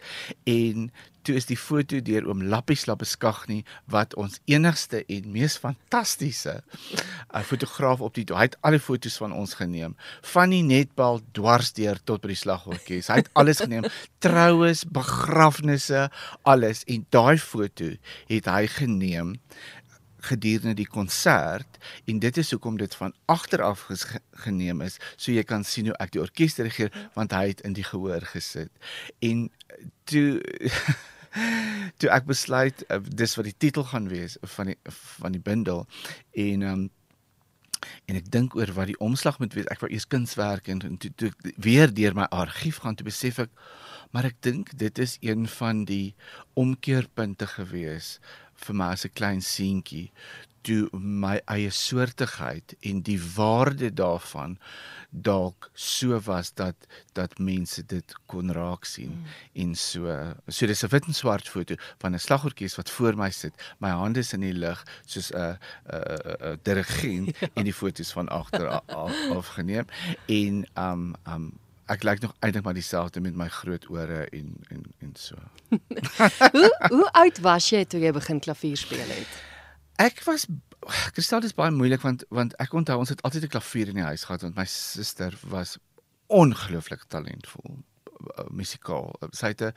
en 0.49 0.91
toe 1.27 1.37
is 1.39 1.47
die 1.47 1.59
foto 1.59 2.01
deur 2.03 2.27
oom 2.27 2.43
Lappie 2.51 2.77
Slappeskag 2.79 3.45
nie 3.51 3.61
wat 3.91 4.15
ons 4.19 4.41
enigste 4.51 5.03
en 5.07 5.29
mees 5.35 5.55
fantastiese 5.63 6.57
uh, 6.63 7.43
fotograaf 7.47 8.03
op 8.03 8.17
die 8.19 8.27
hy 8.33 8.49
het 8.49 8.57
al 8.67 8.77
die 8.77 8.83
foto's 8.83 9.19
van 9.23 9.35
ons 9.37 9.55
geneem. 9.59 9.95
Van 10.33 10.55
die 10.55 10.63
netbal 10.67 11.21
dwarsdeur 11.37 12.01
tot 12.09 12.25
by 12.25 12.33
die 12.33 12.41
slagorkes. 12.41 13.11
Hy 13.13 13.21
het 13.23 13.31
alles 13.39 13.63
geneem. 13.63 13.87
Troues 14.25 14.85
begrafnisse 14.89 16.09
alles. 16.49 16.83
En 16.91 17.07
daai 17.15 17.39
foto 17.43 17.93
het 18.31 18.51
hy 18.51 18.67
geneem 18.79 19.37
gedurende 20.23 20.75
die 20.79 20.89
konsert 20.89 21.79
en 22.11 22.19
dit 22.23 22.37
is 22.39 22.51
hoekom 22.55 22.77
dit 22.81 22.95
van 22.95 23.15
agter 23.33 23.63
af 23.63 23.89
geneem 24.45 24.83
is 24.87 24.99
so 25.17 25.33
jy 25.33 25.43
kan 25.43 25.65
sien 25.65 25.91
hoe 25.91 25.99
ek 26.03 26.15
die 26.15 26.23
orkes 26.23 26.59
dirigeer 26.59 26.93
want 27.17 27.35
hy 27.35 27.49
het 27.53 27.65
in 27.67 27.75
die 27.79 27.87
gehoor 27.87 28.25
gesit. 28.35 28.71
En 29.21 29.49
toe 30.05 30.41
toe 31.99 32.11
ek 32.13 32.27
besluit 32.29 32.83
uh, 32.89 32.99
dis 33.03 33.37
wat 33.39 33.49
die 33.49 33.59
titel 33.65 33.87
gaan 33.89 34.09
wees 34.13 34.37
van 34.57 34.73
die 34.73 34.79
van 35.19 35.33
die 35.33 35.43
bundel 35.43 35.87
en 36.47 36.67
um, 36.69 36.83
en 38.11 38.19
ek 38.19 38.29
dink 38.35 38.57
oor 38.59 38.71
wat 38.77 38.91
die 38.93 38.99
omslag 39.03 39.39
moet 39.43 39.57
wees 39.57 39.71
ek 39.73 39.83
wou 39.83 39.91
eers 39.91 40.07
kunswerk 40.11 40.69
en 40.73 40.83
toe, 40.83 41.11
toe 41.17 41.31
weer 41.57 41.93
deur 41.95 42.15
my 42.19 42.29
argief 42.35 42.83
gaan 42.85 42.99
toe 42.99 43.09
besef 43.09 43.41
ek 43.47 43.55
maar 44.13 44.29
ek 44.29 44.39
dink 44.45 44.75
dit 44.79 44.99
is 45.03 45.17
een 45.25 45.47
van 45.49 45.85
die 45.89 46.15
omkeerpunte 46.61 47.49
gewees 47.57 48.19
vir 48.65 48.75
my 48.75 48.93
as 48.93 49.05
'n 49.05 49.15
klein 49.15 49.43
seentjie 49.43 50.11
toe 50.67 50.89
my 50.93 51.37
eie 51.51 51.71
soortigheid 51.75 52.75
en 52.89 53.03
die 53.07 53.19
waarde 53.35 53.91
daarvan 53.91 54.59
dalk 55.13 55.69
so 55.75 56.17
was 56.25 56.53
dat 56.57 56.87
dat 57.13 57.39
mense 57.39 57.83
dit 57.85 58.15
kon 58.27 58.53
raak 58.53 58.87
sien 58.89 59.11
mm. 59.13 59.25
en 59.65 59.75
so 59.77 60.15
so 60.49 60.67
dis 60.67 60.85
'n 60.85 60.93
wit 60.95 61.07
en 61.07 61.15
swart 61.15 61.49
foto 61.49 61.75
van 61.99 62.15
'n 62.15 62.19
slagorkes 62.19 62.77
wat 62.77 62.91
voor 62.91 63.17
my 63.17 63.31
sit 63.31 63.55
my 63.79 63.91
hande 63.91 64.21
is 64.21 64.33
in 64.33 64.41
die 64.41 64.55
lug 64.55 64.87
soos 65.05 65.31
'n 65.33 65.59
'n 65.91 66.59
dirigent 66.63 67.37
ja. 67.41 67.49
en 67.55 67.65
die 67.65 67.75
foto's 67.75 68.13
van 68.13 68.29
agter 68.29 68.69
afgeneem 69.37 69.87
en 70.27 70.65
um 70.77 71.15
um 71.27 71.53
ek 71.91 72.03
lyk 72.07 72.21
nog 72.23 72.35
eintlik 72.41 72.65
maar 72.65 72.75
dieselfde 72.75 73.21
met 73.21 73.35
my 73.35 73.49
groot 73.49 73.89
ore 73.91 74.27
en 74.31 74.55
en 74.69 74.85
en 74.99 75.15
so. 75.17 75.37
hoe 76.57 76.71
hoe 76.89 77.09
oud 77.13 77.39
was 77.39 77.71
jy 77.71 77.85
toe 77.85 78.01
jy 78.01 78.13
begin 78.13 78.41
klavier 78.41 78.77
speel 78.77 79.09
het? 79.09 79.41
Ek 80.03 80.23
was 80.25 80.47
Kristal 81.15 81.45
is 81.47 81.55
baie 81.55 81.71
moeilik 81.71 82.03
want 82.03 82.25
want 82.31 82.55
ek 82.63 82.75
onthou 82.75 82.99
ons 83.03 83.09
het 83.09 83.23
altyd 83.23 83.45
'n 83.45 83.55
klavier 83.55 83.89
in 83.89 84.01
die 84.01 84.11
huis 84.11 84.25
gehad 84.25 84.43
want 84.43 84.57
my 84.57 84.65
suster 84.65 85.35
was 85.43 85.79
ongelooflik 86.27 87.05
talentvol 87.09 87.77
uh, 87.77 88.47
musikaal. 88.51 89.13
Sy 89.31 89.53
het 89.55 89.63
'n 89.63 89.75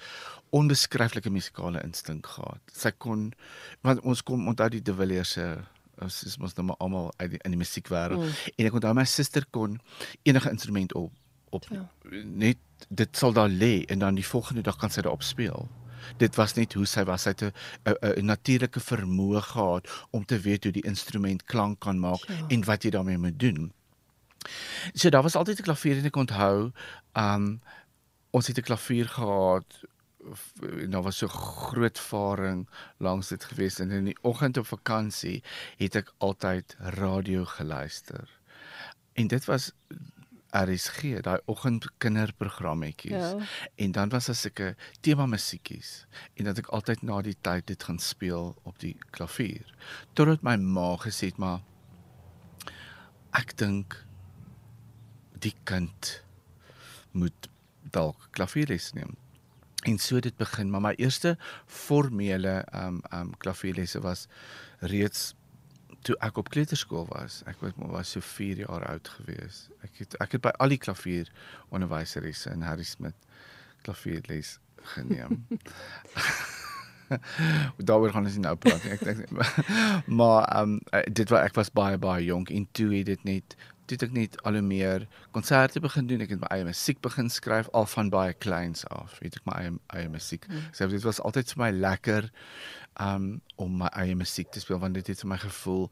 onbeskryflike 0.49 1.29
musikale 1.29 1.83
instink 1.83 2.27
gehad. 2.27 2.61
Sy 2.71 2.91
kon 2.91 3.33
want 3.81 3.99
ons 4.01 4.23
kom 4.23 4.47
onthou 4.47 4.69
die 4.69 4.81
De 4.81 4.93
Villiers 4.93 5.31
se 5.31 5.57
ons 6.01 6.23
is 6.23 6.37
mos 6.37 6.55
nou 6.55 6.75
almal 6.79 7.13
uit 7.17 7.29
die, 7.31 7.39
in 7.43 7.51
die 7.51 7.59
musiekwêreld 7.59 8.19
mm. 8.19 8.31
en 8.57 8.65
ek 8.65 8.73
onthou 8.73 8.93
my 8.93 9.05
suster 9.05 9.45
kon 9.51 9.79
enige 10.23 10.49
instrument 10.49 10.93
op 10.93 11.13
op 11.49 11.65
ja. 11.69 11.89
net 12.23 12.57
dit 12.87 13.17
sal 13.17 13.33
daar 13.33 13.49
lê 13.49 13.85
en 13.85 13.99
dan 13.99 14.15
die 14.15 14.27
volgende 14.27 14.61
dag 14.61 14.77
kan 14.77 14.89
sy 14.89 15.01
daarop 15.01 15.23
speel. 15.23 15.69
Dit 16.17 16.35
was 16.35 16.53
net 16.53 16.73
hoe 16.73 16.85
sy 16.85 17.03
was. 17.03 17.21
Sy 17.25 17.33
het 17.33 17.53
'n 17.85 18.25
natuurlike 18.25 18.79
vermoë 18.79 19.41
gehad 19.41 19.89
om 20.09 20.25
te 20.25 20.39
weet 20.39 20.63
hoe 20.63 20.73
die 20.73 20.85
instrument 20.85 21.43
klank 21.43 21.79
kan 21.79 21.99
maak 21.99 22.23
ja. 22.27 22.45
en 22.47 22.63
wat 22.63 22.83
jy 22.83 22.89
daarmee 22.89 23.17
moet 23.17 23.39
doen. 23.39 23.73
So 24.93 25.09
daar 25.09 25.23
was 25.23 25.35
altyd 25.35 25.59
'n 25.59 25.63
klavier 25.63 25.97
en 25.97 26.05
ek 26.05 26.15
onthou, 26.15 26.71
um 27.13 27.61
ons 28.29 28.47
het 28.47 28.57
'n 28.57 28.61
klavier 28.61 29.07
gehad 29.07 29.85
en 30.61 30.89
daar 30.89 31.01
was 31.01 31.17
so 31.17 31.27
groot 31.27 31.99
varing 31.99 32.69
langs 32.97 33.27
dit 33.27 33.43
gewees 33.43 33.79
en 33.79 33.91
in 33.91 34.03
die 34.03 34.17
oggend 34.21 34.57
op 34.57 34.67
vakansie 34.67 35.43
het 35.77 35.95
ek 35.95 36.13
altyd 36.17 36.75
radio 36.79 37.45
geluister. 37.45 38.29
En 39.13 39.27
dit 39.27 39.45
was 39.45 39.71
RSG, 40.55 41.19
daai 41.25 41.39
oggend 41.51 41.87
kinderprogrammetjies. 41.97 43.11
Ja. 43.11 43.37
En 43.75 43.91
dan 43.91 44.09
was 44.09 44.25
daar 44.25 44.35
seker 44.35 44.75
tema 45.01 45.25
musiekies 45.25 46.05
en 46.33 46.47
dat 46.49 46.61
ek 46.63 46.71
altyd 46.75 47.03
na 47.03 47.21
die 47.25 47.35
tyd 47.41 47.67
dit 47.67 47.83
gaan 47.83 47.99
speel 47.99 48.53
op 48.63 48.79
die 48.79 48.95
klavier. 49.15 49.67
Totdat 50.13 50.45
my 50.47 50.55
ma 50.55 50.95
gesê 51.03 51.31
het 51.33 51.41
maar 51.41 51.61
ek 53.35 53.57
dink 53.59 53.99
die 55.43 55.53
kind 55.67 56.11
moet 57.11 57.49
dalk 57.91 58.29
klavierles 58.35 58.93
neem. 58.95 59.15
En 59.85 59.99
so 60.01 60.19
dit 60.19 60.35
begin, 60.37 60.71
maar 60.71 60.81
my 60.81 60.93
eerste 60.97 61.35
formele 61.67 62.61
ehm 62.63 62.95
um, 62.95 63.01
ehm 63.11 63.27
um, 63.27 63.33
klavierlesse 63.37 64.01
was 64.01 64.27
reeds 64.79 65.33
toe 66.05 66.17
ek 66.25 66.37
op 66.37 66.51
kleuterskool 66.53 67.07
was, 67.09 67.41
ek 67.49 67.63
was 67.63 67.73
was 67.77 68.11
so 68.15 68.21
4 68.21 68.65
jaar 68.65 68.85
oud 68.91 69.09
gewees. 69.17 69.65
Ek 69.85 70.03
het 70.03 70.17
ek 70.21 70.37
het 70.37 70.45
by 70.45 70.53
al 70.61 70.75
die 70.75 70.81
klavier 70.81 71.31
onderwyseres 71.73 72.45
in 72.51 72.65
Harry 72.67 72.85
Smith 72.85 73.17
klavierles 73.85 74.59
geneem. 74.95 75.43
Daaroor 77.77 78.11
gaan 78.11 78.25
ons 78.25 78.37
nie 78.37 78.43
nou 78.45 78.55
praat 78.59 78.83
nie. 78.83 78.93
Ek 78.95 79.03
dink 79.05 79.29
maar 80.19 80.45
ehm 80.49 80.77
um, 80.77 81.05
dit 81.13 81.29
was 81.33 81.49
ek 81.49 81.57
was 81.59 81.71
baie 81.73 81.97
baie 82.01 82.25
jonk 82.25 82.51
en 82.53 82.67
toe 82.71 82.91
het 82.95 83.09
dit 83.11 83.23
net 83.27 83.57
toe 83.85 83.97
ek 84.07 84.13
net 84.15 84.37
al 84.43 84.59
hoe 84.59 84.65
meer 84.65 85.07
konserte 85.35 85.81
begin 85.83 86.07
doen. 86.09 86.23
Ek 86.25 86.35
het 86.35 86.41
my 86.41 86.49
eie 86.55 86.67
musiek 86.67 87.01
begin 87.05 87.29
skryf 87.33 87.69
al 87.73 87.87
van 87.91 88.11
baie 88.13 88.33
kleins 88.33 88.85
af. 88.93 89.19
Weet 89.23 89.39
ek 89.39 89.47
my 89.49 89.57
eie 89.61 89.73
eie 89.95 90.11
musiek. 90.11 90.47
Mm. 90.49 90.67
So 90.75 90.89
dit 90.91 91.05
was 91.05 91.21
altyd 91.21 91.53
vir 91.53 91.63
my 91.65 91.71
lekker 91.75 92.29
um 93.01 93.41
om 93.61 93.81
my 93.83 93.89
eie 93.99 94.15
musiek 94.15 94.51
te 94.51 94.63
speel 94.63 94.79
want 94.79 94.95
dit 94.95 95.11
het 95.11 95.25
vir 95.25 95.33
my 95.33 95.39
gevoel 95.41 95.89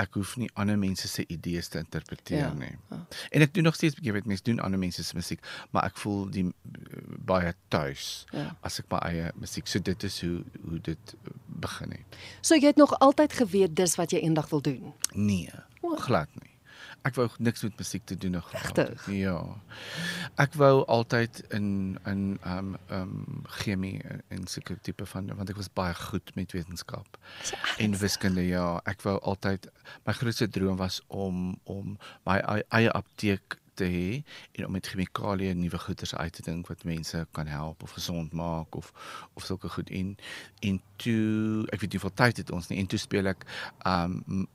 ek 0.00 0.16
hoef 0.18 0.34
nie 0.40 0.48
ander 0.58 0.78
mense 0.78 1.08
se 1.08 1.22
idees 1.30 1.68
te 1.70 1.78
interpreteer 1.78 2.40
ja, 2.40 2.52
nie. 2.58 2.72
Ja. 2.90 2.98
En 3.30 3.44
ek 3.46 3.52
doen 3.54 3.68
nog 3.68 3.76
steeds 3.78 3.98
jy 4.02 4.14
weet 4.16 4.26
mense 4.30 4.42
doen 4.46 4.58
ander 4.64 4.80
mense 4.80 5.04
se 5.06 5.14
musiek, 5.16 5.42
maar 5.70 5.86
ek 5.86 6.00
voel 6.02 6.24
die 6.34 6.46
baie 7.28 7.52
tuis 7.72 8.24
ja. 8.34 8.48
as 8.66 8.80
ek 8.82 8.90
my 8.92 9.02
eie 9.06 9.28
musiek. 9.38 9.70
So 9.70 9.82
dit 9.82 10.08
is 10.08 10.18
hoe 10.26 10.40
hoe 10.64 10.80
dit 10.90 11.14
begin 11.62 11.94
het. 11.94 12.18
So 12.42 12.58
jy 12.58 12.72
het 12.72 12.80
nog 12.80 12.96
altyd 12.98 13.38
geweet 13.38 13.78
dis 13.78 13.94
wat 14.00 14.14
jy 14.14 14.24
eendag 14.26 14.50
wil 14.50 14.64
doen? 14.66 14.90
Nee, 15.14 15.62
glad 16.02 16.30
nie 16.42 16.53
ek 17.04 17.18
wou 17.18 17.26
niks 17.38 17.62
met 17.66 17.76
musiek 17.78 18.04
te 18.08 18.16
doen 18.16 18.40
gehad 18.42 18.76
het. 18.80 19.06
Ja. 19.12 19.36
Ek 20.40 20.56
wou 20.60 20.84
altyd 20.88 21.42
in 21.56 21.98
in 22.04 22.22
ehm 22.42 22.58
um, 22.58 22.76
ehm 22.88 23.00
um, 23.00 23.42
chemie 23.60 24.00
en 24.28 24.46
sulke 24.46 24.78
tipe 24.80 25.06
van 25.06 25.28
want 25.36 25.50
ek 25.52 25.60
was 25.60 25.72
baie 25.72 25.94
goed 25.94 26.34
met 26.34 26.52
wetenskap. 26.52 27.18
En 27.78 27.98
wiskunde 27.98 28.46
ja, 28.46 28.80
ek 28.84 29.04
wou 29.04 29.18
altyd 29.20 29.68
my 30.04 30.16
grootste 30.16 30.48
droom 30.48 30.80
was 30.80 31.02
om 31.06 31.58
om 31.64 31.98
my 32.24 32.40
eie 32.68 32.90
apteek 32.92 33.60
te 33.74 33.84
hê 33.84 34.22
en 34.52 34.66
om 34.66 34.74
met 34.76 34.86
chemikalieë 34.86 35.54
nuwe 35.58 35.78
goeders 35.78 36.14
uit 36.14 36.32
te 36.32 36.44
dink 36.46 36.68
wat 36.70 36.84
mense 36.88 37.20
kan 37.36 37.50
help 37.50 37.82
of 37.82 37.94
gesond 37.98 38.32
maak 38.32 38.76
of 38.78 38.92
of 39.34 39.44
sulke 39.44 39.68
goed 39.68 39.90
in 39.90 40.14
en 40.60 40.80
toe 41.02 41.66
ek 41.74 41.82
weet 41.82 41.94
nie 41.94 42.00
hoeveel 42.00 42.18
tyd 42.22 42.42
het 42.42 42.52
ons 42.54 42.70
nie 42.70 42.78
en 42.82 42.90
toe 42.90 43.00
speel 43.02 43.32
ek 43.34 43.46
um 43.90 44.46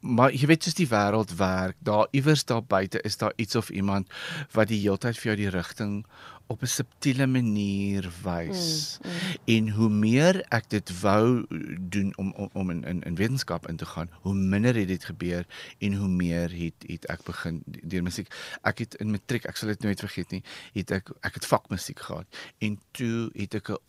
maar 0.00 0.32
jy 0.32 0.46
weet 0.46 0.62
soos 0.62 0.78
die 0.78 0.88
wêreld 0.88 1.34
werk, 1.38 1.76
daar 1.78 2.06
iewers 2.10 2.44
daar 2.44 2.64
buite 2.64 3.00
is 3.00 3.16
daar 3.16 3.32
iets 3.36 3.56
of 3.56 3.70
iemand 3.70 4.08
wat 4.52 4.68
die 4.68 4.80
heeltyd 4.80 5.18
vir 5.18 5.32
jou 5.32 5.36
die 5.36 5.52
rigting 5.54 6.04
op 6.46 6.62
'n 6.62 6.66
subtiele 6.66 7.26
manier 7.26 8.10
wys. 8.22 8.98
Mm, 9.02 9.10
mm. 9.10 9.16
En 9.44 9.68
hoe 9.68 9.88
meer 9.88 10.44
ek 10.48 10.70
dit 10.70 11.00
wou 11.00 11.46
doen 11.80 12.12
om 12.16 12.32
om, 12.32 12.50
om 12.52 12.70
in, 12.70 12.84
in 12.84 13.02
in 13.02 13.14
wetenskap 13.14 13.68
in 13.68 13.76
te 13.76 13.86
gaan, 13.86 14.10
hoe 14.20 14.34
minder 14.34 14.74
het 14.74 14.88
dit 14.88 15.04
gebeur 15.04 15.46
en 15.78 15.94
hoe 15.94 16.08
meer 16.08 16.50
het 16.50 16.74
het 16.86 17.04
ek 17.04 17.22
begin 17.24 17.62
deur 17.64 18.02
musiek. 18.02 18.34
Ek 18.62 18.78
het 18.78 18.94
in 18.94 19.10
matriek, 19.10 19.44
ek 19.44 19.56
sal 19.56 19.68
dit 19.68 19.82
nooit 19.82 20.00
vergeet 20.00 20.30
nie, 20.30 20.42
het 20.72 20.90
ek 20.90 21.10
ek 21.20 21.34
het 21.34 21.46
vakmusiek 21.46 22.00
gehad 22.00 22.26
en 22.58 22.78
toe 22.90 23.30
het 23.34 23.54
ek 23.54 23.68
'n 23.70 23.82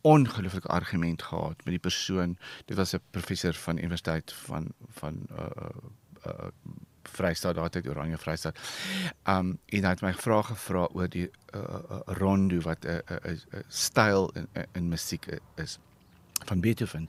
ongelooflike 0.00 0.68
argument 0.68 1.22
gehad 1.22 1.56
met 1.56 1.74
die 1.74 1.78
persoon. 1.78 2.38
Dit 2.64 2.76
was 2.76 2.92
'n 2.92 3.00
professor 3.10 3.54
van 3.54 3.78
universiteit 3.78 4.32
van 4.32 4.72
van 4.88 5.26
uh 5.30 5.46
uh 6.26 6.48
Vrystaat 7.02 7.54
daar 7.54 7.68
uit 7.72 7.88
Oranje 7.88 8.18
Vrystaat. 8.18 8.58
Um 9.24 9.58
en 9.66 9.82
hy 9.82 9.88
het 9.88 10.00
my 10.00 10.14
vrae 10.14 10.42
gevra 10.42 10.88
oor 10.92 11.08
die 11.08 11.30
uh, 11.54 11.60
uh 11.60 12.00
rondo 12.04 12.60
wat 12.60 12.84
'n 12.84 12.88
uh, 12.88 13.16
uh, 13.24 13.30
uh, 13.30 13.60
styl 13.68 14.30
in 14.32 14.48
in 14.72 14.88
musiek 14.88 15.26
is 15.54 15.78
van 16.48 16.60
Beethoven. 16.60 17.08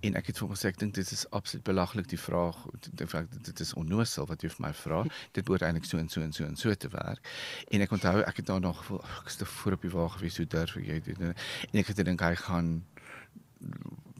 En 0.00 0.16
ek 0.18 0.30
het 0.30 0.38
vir 0.38 0.46
hom 0.46 0.54
gesê 0.56 0.72
ek 0.72 0.78
dink 0.80 0.94
dit 0.94 1.12
is 1.14 1.24
absoluut 1.30 1.64
belaglik 1.64 2.08
die 2.10 2.20
vraag 2.20 2.58
dit 2.90 3.60
is 3.60 3.74
onnoosel 3.78 4.26
wat 4.30 4.42
jy 4.42 4.50
vir 4.54 4.66
my 4.66 4.72
vra. 4.76 5.02
Dit 5.32 5.44
behoort 5.44 5.66
eintlik 5.66 5.88
so 5.88 5.98
en 5.98 6.08
so 6.12 6.22
en 6.22 6.32
so 6.32 6.44
en 6.44 6.56
so 6.56 6.74
te 6.74 6.90
werk. 6.92 7.22
En 7.70 7.84
ek 7.84 7.94
onthou 7.94 8.20
ek 8.22 8.42
het 8.42 8.50
daar 8.50 8.60
nog 8.60 8.78
gevoel 8.82 9.02
ek 9.20 9.30
is 9.32 9.36
te 9.40 9.46
voor 9.46 9.78
op 9.78 9.86
die 9.86 9.92
wa 9.92 10.08
gewees 10.16 10.36
hoe 10.36 10.46
durf 10.46 10.78
jy 10.80 11.00
dit 11.04 11.20
en 11.20 11.34
ek 11.80 11.92
het 11.92 11.98
gedink 12.02 12.24
hy 12.24 12.34
gaan 12.42 12.72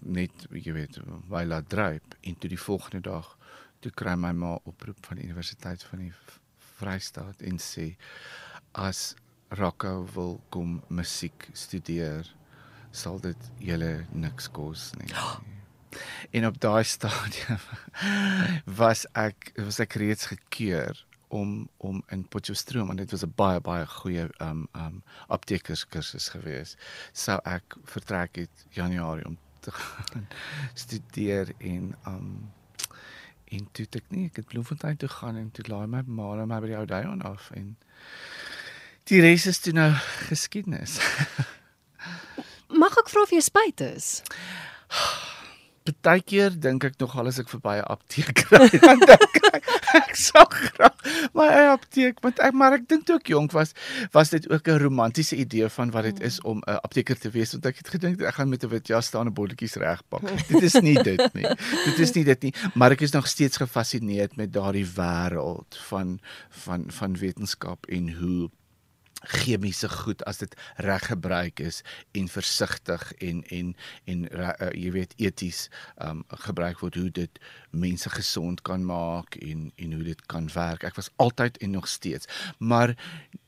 net 0.03 0.47
jy 0.51 0.75
weet 0.75 0.99
laat 1.29 1.69
dryp 1.71 2.17
en 2.21 2.39
toe 2.39 2.51
die 2.51 2.61
volgende 2.61 3.03
dag 3.09 3.37
toe 3.83 3.93
kry 3.95 4.15
my 4.19 4.33
ma 4.37 4.55
oproep 4.69 4.99
van 5.07 5.19
die 5.19 5.27
universiteit 5.29 5.83
van 5.91 6.05
die 6.07 6.13
Vrystaat 6.79 7.43
en 7.47 7.59
sê 7.63 7.93
as 8.79 9.13
Rocco 9.59 10.07
wil 10.15 10.39
kom 10.55 10.81
musiek 10.89 11.49
studeer 11.53 12.31
sal 12.93 13.19
dit 13.21 13.49
julle 13.59 14.05
niks 14.13 14.51
kos 14.53 14.93
nie. 15.01 15.11
En 16.33 16.47
op 16.49 16.57
daai 16.61 16.85
stadium 16.89 17.61
was 18.81 19.03
ek 19.13 19.51
was 19.61 19.81
ek 19.85 19.99
reeds 20.01 20.31
gekeur 20.31 20.97
om 21.29 21.69
om 21.77 22.03
in 22.09 22.23
Potchefstroom 22.29 22.91
en 22.91 22.97
dit 22.97 23.11
was 23.11 23.25
'n 23.25 23.33
baie 23.37 23.61
baie 23.61 23.87
goeie 23.87 24.25
um 24.41 24.69
um 24.73 25.03
aptekerskursus 25.29 26.29
gewees. 26.29 26.77
Sou 27.13 27.39
ek 27.45 27.77
vertrek 27.85 28.37
het 28.37 28.65
Januarie 28.71 29.27
om 29.27 29.39
te 29.61 29.71
gaan 29.71 30.29
studeer 30.85 31.53
en 31.59 31.95
um 32.07 32.53
en 33.45 33.69
toe 33.73 33.85
het 33.85 33.97
ek 34.01 34.11
nie 34.11 34.27
ek 34.27 34.37
het 34.37 34.47
Bloemfontein 34.47 34.97
toe 34.97 35.09
gaan 35.09 35.37
en 35.37 35.51
toe 35.51 35.65
laai 35.69 35.87
my 35.87 36.03
ma 36.07 36.45
my 36.45 36.61
by 36.61 36.67
die 36.67 36.77
ou 36.77 36.87
Dion 36.87 37.23
af 37.23 37.51
en 37.51 37.77
die 39.05 39.21
res 39.21 39.47
is 39.47 39.61
toe 39.61 39.73
nou 39.73 39.93
geskiedenis. 40.31 41.01
Mag 42.73 42.97
ek 42.97 43.11
vra 43.13 43.23
of 43.27 43.33
jy 43.35 43.43
spyt 43.45 43.81
is? 43.85 44.23
Partykeer 45.83 46.55
dink 46.63 46.85
ek 46.87 46.99
nogal 47.03 47.27
as 47.27 47.41
ek 47.43 47.49
verby 47.51 47.81
'n 47.81 47.89
apteek 47.91 48.45
ry, 48.55 48.69
dan 48.79 49.01
dink 49.03 49.39
ek 49.51 49.67
ek 49.99 50.15
sou 50.17 50.45
graag 50.47 50.95
my 51.35 51.49
eie 51.51 51.73
apteek, 51.73 52.21
want 52.23 52.39
ek 52.39 52.55
maar 52.55 52.77
ek 52.77 52.87
dink 52.89 53.05
toe 53.09 53.19
ek 53.19 53.33
jonk 53.33 53.53
was, 53.57 53.75
was 54.15 54.31
dit 54.31 54.47
ook 54.47 54.69
'n 54.69 54.79
romantiese 54.79 55.37
idee 55.37 55.69
van 55.69 55.91
wat 55.91 56.05
dit 56.05 56.23
is 56.23 56.39
om 56.47 56.63
'n 56.63 56.79
apteker 56.87 57.19
te 57.19 57.31
wees, 57.35 57.53
want 57.53 57.67
ek 57.67 57.83
het 57.83 57.89
gedink 57.99 58.23
ek 58.23 58.39
gaan 58.39 58.49
met 58.49 58.63
'n 58.65 58.71
wit 58.71 58.87
jas 58.87 59.11
staan 59.11 59.27
en 59.27 59.35
botteltjies 59.35 59.77
regpak. 59.77 60.23
Dit 60.49 60.63
is 60.63 60.79
nie 60.81 60.97
dit 61.03 61.35
nie. 61.35 61.51
Dit 61.85 61.99
is 61.99 62.15
nie 62.15 62.25
dit 62.25 62.43
nie, 62.43 62.55
maar 62.75 62.93
ek 62.93 63.03
is 63.03 63.13
nog 63.13 63.27
steeds 63.27 63.59
gefassineerd 63.59 64.37
met 64.37 64.53
daardie 64.53 64.87
wêreld 64.87 65.75
van 65.91 66.21
van 66.51 66.87
van 66.91 67.19
wetenskap 67.19 67.87
en 67.91 68.15
hoe 68.23 68.51
chemiese 69.23 69.89
goed 69.89 70.25
as 70.25 70.39
dit 70.43 70.55
reg 70.77 71.07
gebruik 71.07 71.61
is 71.61 71.83
en 72.13 72.29
versigtig 72.29 73.13
en 73.19 73.43
en 73.45 73.75
en 74.05 74.25
uh, 74.33 74.53
jy 74.75 74.91
weet 74.97 75.15
eties 75.17 75.69
um 76.03 76.25
gebruik 76.47 76.83
word 76.83 76.99
hoe 76.99 77.11
dit 77.11 77.43
mense 77.71 78.11
gesond 78.11 78.63
kan 78.67 78.85
maak 78.85 79.37
en 79.41 79.71
en 79.77 79.93
hoe 79.93 80.05
dit 80.05 80.27
kan 80.27 80.49
werk. 80.55 80.85
Ek 80.85 80.99
was 80.99 81.11
altyd 81.17 81.59
en 81.63 81.71
nog 81.71 81.89
steeds. 81.89 82.29
Maar 82.59 82.97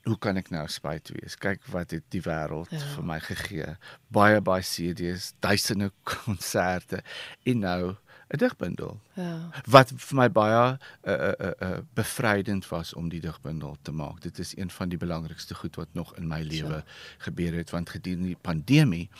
hoe 0.04 0.18
kan 0.18 0.36
ek 0.36 0.50
nou 0.52 0.64
spyt 0.68 1.10
wees? 1.16 1.36
Kyk 1.40 1.64
wat 1.72 1.94
het 1.96 2.04
die 2.14 2.22
wêreld 2.24 2.72
ja. 2.72 2.80
vir 2.94 3.06
my 3.08 3.18
gegee. 3.24 3.76
Baie 4.14 4.40
baie 4.44 4.64
CD's, 4.64 5.32
duisende 5.44 5.90
konserte 6.14 7.02
en 7.44 7.64
nou 7.64 7.94
'n 8.28 8.38
digbundel. 8.38 9.00
Ja. 9.14 9.50
Wat 9.64 9.92
vir 9.96 10.16
my 10.16 10.30
baie 10.30 10.78
uh, 11.04 11.12
uh, 11.12 11.32
uh, 11.40 11.50
uh, 11.60 11.78
bevrydend 11.94 12.68
was 12.68 12.94
om 12.94 13.08
die 13.08 13.20
digbundel 13.20 13.76
te 13.82 13.92
maak. 13.92 14.22
Dit 14.22 14.38
is 14.38 14.56
een 14.56 14.70
van 14.70 14.88
die 14.88 14.98
belangrikste 14.98 15.54
goed 15.54 15.76
wat 15.76 15.88
nog 15.92 16.16
in 16.16 16.26
my 16.26 16.40
lewe 16.42 16.74
ja. 16.74 16.84
gebeur 17.18 17.54
het 17.54 17.70
want 17.70 17.90
gedurende 17.90 18.26
die 18.26 18.40
pandemie 18.40 19.10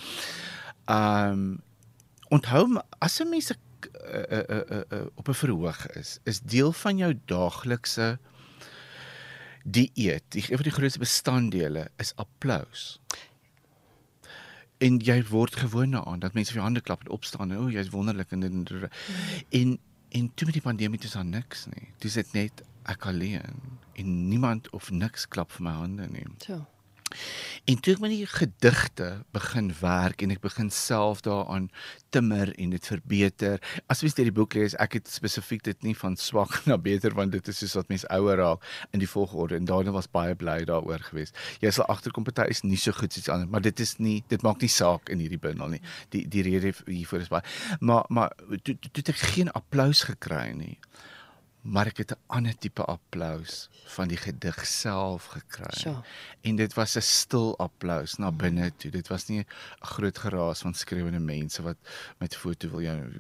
um 0.87 1.61
onthou 2.28 2.80
as 2.99 3.20
'n 3.20 3.28
mens 3.28 3.50
'n 3.50 3.58
uh, 4.04 4.38
uh, 4.38 4.61
uh, 4.70 4.80
uh, 4.92 5.06
op 5.14 5.28
'n 5.28 5.34
verhoog 5.34 5.87
is, 5.87 6.18
is 6.23 6.40
deel 6.40 6.73
van 6.73 6.96
jou 6.96 7.20
daaglikse 7.25 8.18
dieet, 9.64 10.25
die 10.28 10.44
een 10.49 10.56
van 10.56 10.62
die 10.62 10.73
grootste 10.73 10.99
bestanddele 10.99 11.90
is 11.96 12.12
applous 12.16 13.00
en 14.78 14.98
jy 14.98 15.22
word 15.30 15.56
gewoond 15.56 15.92
daaraan 15.92 16.22
dat 16.22 16.34
mense 16.34 16.52
vir 16.52 16.60
jou 16.60 16.66
hande 16.66 16.82
klap 16.84 17.04
en 17.04 17.14
opstaan 17.14 17.50
en 17.50 17.62
o, 17.62 17.70
jy's 17.70 17.92
wonderlik 17.94 18.32
en 18.32 18.42
en 18.42 18.64
en, 19.50 19.78
en 20.08 20.30
toe 20.34 20.46
met 20.46 20.54
die 20.54 20.64
pandemie 20.64 21.00
dis 21.00 21.16
aan 21.16 21.30
niks 21.30 21.66
nie. 21.66 21.88
Dis 21.98 22.18
net 22.32 22.62
ek 22.90 23.06
alleen 23.06 23.40
en 23.94 24.28
niemand 24.28 24.70
of 24.70 24.90
niks 24.90 25.28
klap 25.28 25.52
vir 25.54 25.64
my 25.68 25.74
hande 25.78 26.08
nie. 26.10 26.26
Ja. 26.46 26.64
En 27.71 27.80
toe 27.80 27.94
ek 27.94 28.02
met 28.02 28.12
die 28.12 28.26
gedigte 28.28 29.09
begin 29.35 29.71
werk 29.80 30.23
en 30.25 30.35
ek 30.35 30.42
begin 30.44 30.71
self 30.75 31.23
daaraan 31.25 31.71
timmer 32.14 32.52
en 32.61 32.75
dit 32.75 32.87
verbeter. 32.87 33.62
As 33.90 34.02
jy 34.04 34.12
deur 34.14 34.30
die 34.30 34.37
boek 34.37 34.56
lees, 34.59 34.76
ek 34.83 34.99
het 34.99 35.11
spesifiek 35.11 35.64
dit 35.66 35.87
nie 35.87 35.94
van 35.99 36.18
swak 36.21 36.61
na 36.68 36.78
beter 36.78 37.16
want 37.16 37.35
dit 37.35 37.49
is 37.52 37.62
soos 37.64 37.78
wat 37.80 37.92
mense 37.92 38.09
ouer 38.14 38.38
raak 38.42 38.68
in 38.92 39.02
die 39.02 39.11
volgorde 39.11 39.59
en 39.59 39.68
daarna 39.68 39.94
was 39.94 40.11
baie 40.11 40.37
bly 40.38 40.61
daaroor 40.68 41.02
geweest. 41.11 41.38
Jy 41.64 41.73
sal 41.75 41.88
agterkom 41.92 42.26
party 42.26 42.49
is 42.52 42.64
nie 42.66 42.80
so 42.80 42.92
goed 42.97 43.14
soos 43.14 43.30
ander, 43.33 43.50
maar 43.50 43.64
dit 43.64 43.80
is 43.80 43.97
nie 43.99 44.21
dit 44.28 44.42
maak 44.47 44.62
nie 44.62 44.73
saak 44.73 45.11
in 45.12 45.23
hierdie 45.23 45.40
bundel 45.40 45.76
nie. 45.76 45.83
Die 46.14 46.26
die 46.30 46.44
rede 46.47 46.75
hiervoor 46.87 47.25
is 47.25 47.33
baie 47.33 47.44
maar 47.80 48.04
maar 48.09 48.33
toe 48.62 48.76
toe 48.78 48.90
het 49.00 49.09
ek 49.09 49.23
geen 49.35 49.50
applous 49.52 50.04
gekry 50.09 50.52
nie 50.56 50.78
maar 51.64 51.88
ek 51.88 52.02
het 52.02 52.12
'n 52.12 52.21
ander 52.26 52.56
tipe 52.59 52.85
applous 52.85 53.68
van 53.97 54.09
die 54.09 54.16
gedig 54.16 54.66
self 54.66 55.25
gekry. 55.33 55.73
Sure. 55.73 56.02
En 56.40 56.56
dit 56.56 56.75
was 56.75 56.97
'n 56.97 57.00
stil 57.00 57.59
applous 57.59 58.16
na 58.18 58.33
binne 58.33 58.73
toe. 58.76 58.90
Dit 58.90 59.09
was 59.09 59.28
nie 59.28 59.38
'n 59.40 59.47
groot 59.80 60.18
geraas 60.18 60.61
van 60.61 60.75
skreeuende 60.75 61.21
mense 61.21 61.62
wat 61.62 61.76
met 62.18 62.37
foto 62.37 62.68
wil 62.68 62.83
jou 62.83 63.12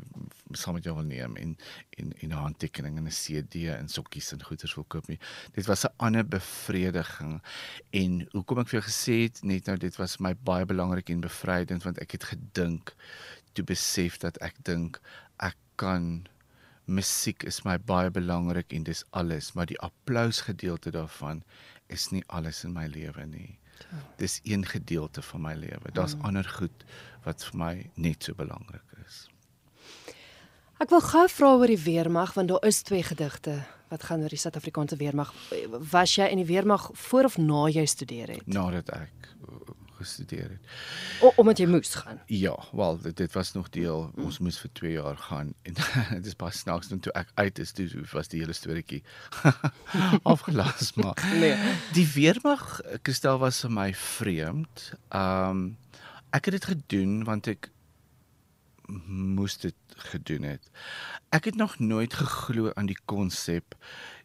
saam 0.52 0.74
met 0.74 0.84
jou 0.84 0.96
wil 0.96 1.04
neem 1.04 1.36
en 1.36 1.56
en 1.90 2.12
en 2.12 2.28
'n 2.28 2.32
handtekening 2.32 2.96
en 2.96 3.06
'n 3.06 3.10
CD 3.10 3.54
en 3.54 3.88
sokkies 3.88 4.32
en 4.32 4.42
goeders 4.42 4.74
wil 4.74 4.84
koop 4.84 5.06
nie. 5.06 5.18
Dit 5.52 5.66
was 5.66 5.84
'n 5.84 5.94
ander 5.96 6.28
bevrediging. 6.28 7.42
En 7.90 8.28
hoekom 8.30 8.58
ek 8.58 8.68
vir 8.68 8.80
jou 8.80 8.90
gesê 8.90 9.22
het 9.22 9.42
net 9.42 9.66
nou 9.66 9.76
dit 9.78 9.96
was 9.96 10.18
my 10.18 10.34
baie 10.34 10.64
belangrik 10.64 11.08
en 11.08 11.20
bevrydend 11.20 11.82
want 11.82 11.98
ek 11.98 12.10
het 12.10 12.24
gedink 12.24 12.94
toe 13.52 13.64
besef 13.64 14.18
dat 14.18 14.36
ek 14.36 14.54
dink 14.62 15.00
ek 15.36 15.56
kan 15.76 16.26
musiek 16.84 17.42
is 17.42 17.62
my 17.64 17.76
baie 17.78 18.10
belangrik 18.10 18.72
en 18.72 18.84
dis 18.84 19.04
alles, 19.10 19.52
maar 19.54 19.66
die 19.66 19.78
applous 19.80 20.40
gedeelte 20.44 20.90
daarvan 20.90 21.42
is 21.92 22.10
nie 22.12 22.24
alles 22.26 22.64
in 22.64 22.72
my 22.72 22.86
lewe 22.86 23.26
nie. 23.26 23.58
Dis 24.18 24.40
een 24.44 24.64
gedeelte 24.66 25.22
van 25.22 25.40
my 25.40 25.54
lewe. 25.54 25.92
Daar's 25.92 26.12
hmm. 26.12 26.24
ander 26.24 26.48
goed 26.58 26.84
wat 27.24 27.44
vir 27.44 27.58
my 27.58 27.72
net 27.94 28.24
so 28.24 28.34
belangrik 28.34 28.98
is. 29.06 29.24
Ek 30.82 30.90
wil 30.90 31.00
gou 31.04 31.24
vra 31.30 31.52
oor 31.54 31.70
die 31.70 31.80
weermag 31.80 32.34
want 32.34 32.50
daar 32.50 32.64
is 32.66 32.82
twee 32.82 33.02
gedigte 33.06 33.60
wat 33.92 34.06
gaan 34.08 34.24
oor 34.24 34.32
die 34.32 34.40
Suid-Afrikaanse 34.40 34.98
weermag. 34.98 35.30
Was 35.92 36.16
jy 36.18 36.26
in 36.32 36.42
die 36.42 36.48
weermag 36.48 36.88
voor 37.06 37.30
of 37.30 37.38
na 37.38 37.68
jy 37.70 37.84
studeer 37.86 38.34
het? 38.36 38.46
Nadat 38.50 38.90
ek 38.96 39.30
gestudeer 40.04 40.54
het. 40.54 40.72
O, 41.24 41.32
omdat 41.40 41.60
jy 41.60 41.66
moes 41.70 41.94
gaan. 41.98 42.20
Ja, 42.30 42.54
wel 42.72 43.00
dit, 43.02 43.16
dit 43.16 43.32
was 43.32 43.52
nog 43.56 43.68
deel. 43.74 44.10
Mm. 44.14 44.28
Ons 44.28 44.38
moes 44.44 44.58
vir 44.62 44.72
2 44.80 44.92
jaar 44.98 45.18
gaan 45.26 45.52
en 45.62 45.76
dit 46.18 46.30
is 46.32 46.38
pas 46.38 46.58
snaaks 46.64 46.92
toe 46.92 47.12
ek 47.18 47.32
uit 47.40 47.58
is 47.58 47.72
toe 47.74 47.88
was 48.12 48.30
die 48.32 48.40
hele 48.42 48.56
storieetjie 48.56 49.02
afgelas 50.34 50.94
maar. 51.00 51.18
Nee. 51.44 51.56
Die 51.96 52.06
weermag 52.14 52.80
Kristel 53.02 53.40
was 53.42 53.60
vir 53.64 53.72
my 53.74 53.90
vreemd. 53.98 54.92
Um 55.10 55.74
ek 56.34 56.48
het 56.50 56.58
dit 56.58 56.66
gedoen 56.72 57.22
want 57.26 57.46
ek 57.50 57.70
moes 59.06 59.56
dit 59.62 59.74
gedoen 60.10 60.42
het. 60.42 60.70
Ek 61.34 61.44
het 61.48 61.56
nog 61.56 61.78
nooit 61.78 62.14
geglo 62.14 62.72
aan 62.74 62.90
die 62.90 62.98
konsep 63.04 63.74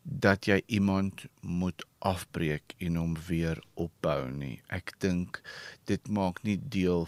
dat 0.03 0.45
jy 0.45 0.61
iemand 0.65 1.25
moet 1.41 1.85
afbreek 1.99 2.73
en 2.77 2.95
hom 2.95 3.15
weer 3.27 3.59
opbou 3.73 4.29
nie. 4.31 4.61
Ek 4.71 4.93
dink 5.03 5.41
dit 5.89 6.07
maak 6.07 6.41
nie 6.43 6.57
deel 6.71 7.07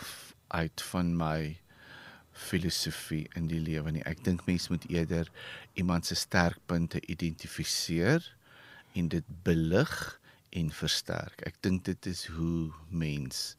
uit 0.51 0.84
van 0.91 1.13
my 1.17 1.58
filosofie 2.32 3.27
in 3.38 3.47
die 3.51 3.62
lewe 3.62 3.91
nie. 3.91 4.04
Ek 4.08 4.23
dink 4.25 4.45
mens 4.47 4.69
moet 4.71 4.88
eerder 4.91 5.32
iemand 5.80 6.08
se 6.08 6.15
sterkpunte 6.15 7.01
identifiseer 7.08 8.25
en 8.95 9.08
dit 9.12 9.27
belig 9.45 9.95
en 10.51 10.71
versterk. 10.75 11.45
Ek 11.47 11.62
dink 11.63 11.86
dit 11.88 12.12
is 12.12 12.25
hoe 12.36 12.71
mens 12.89 13.56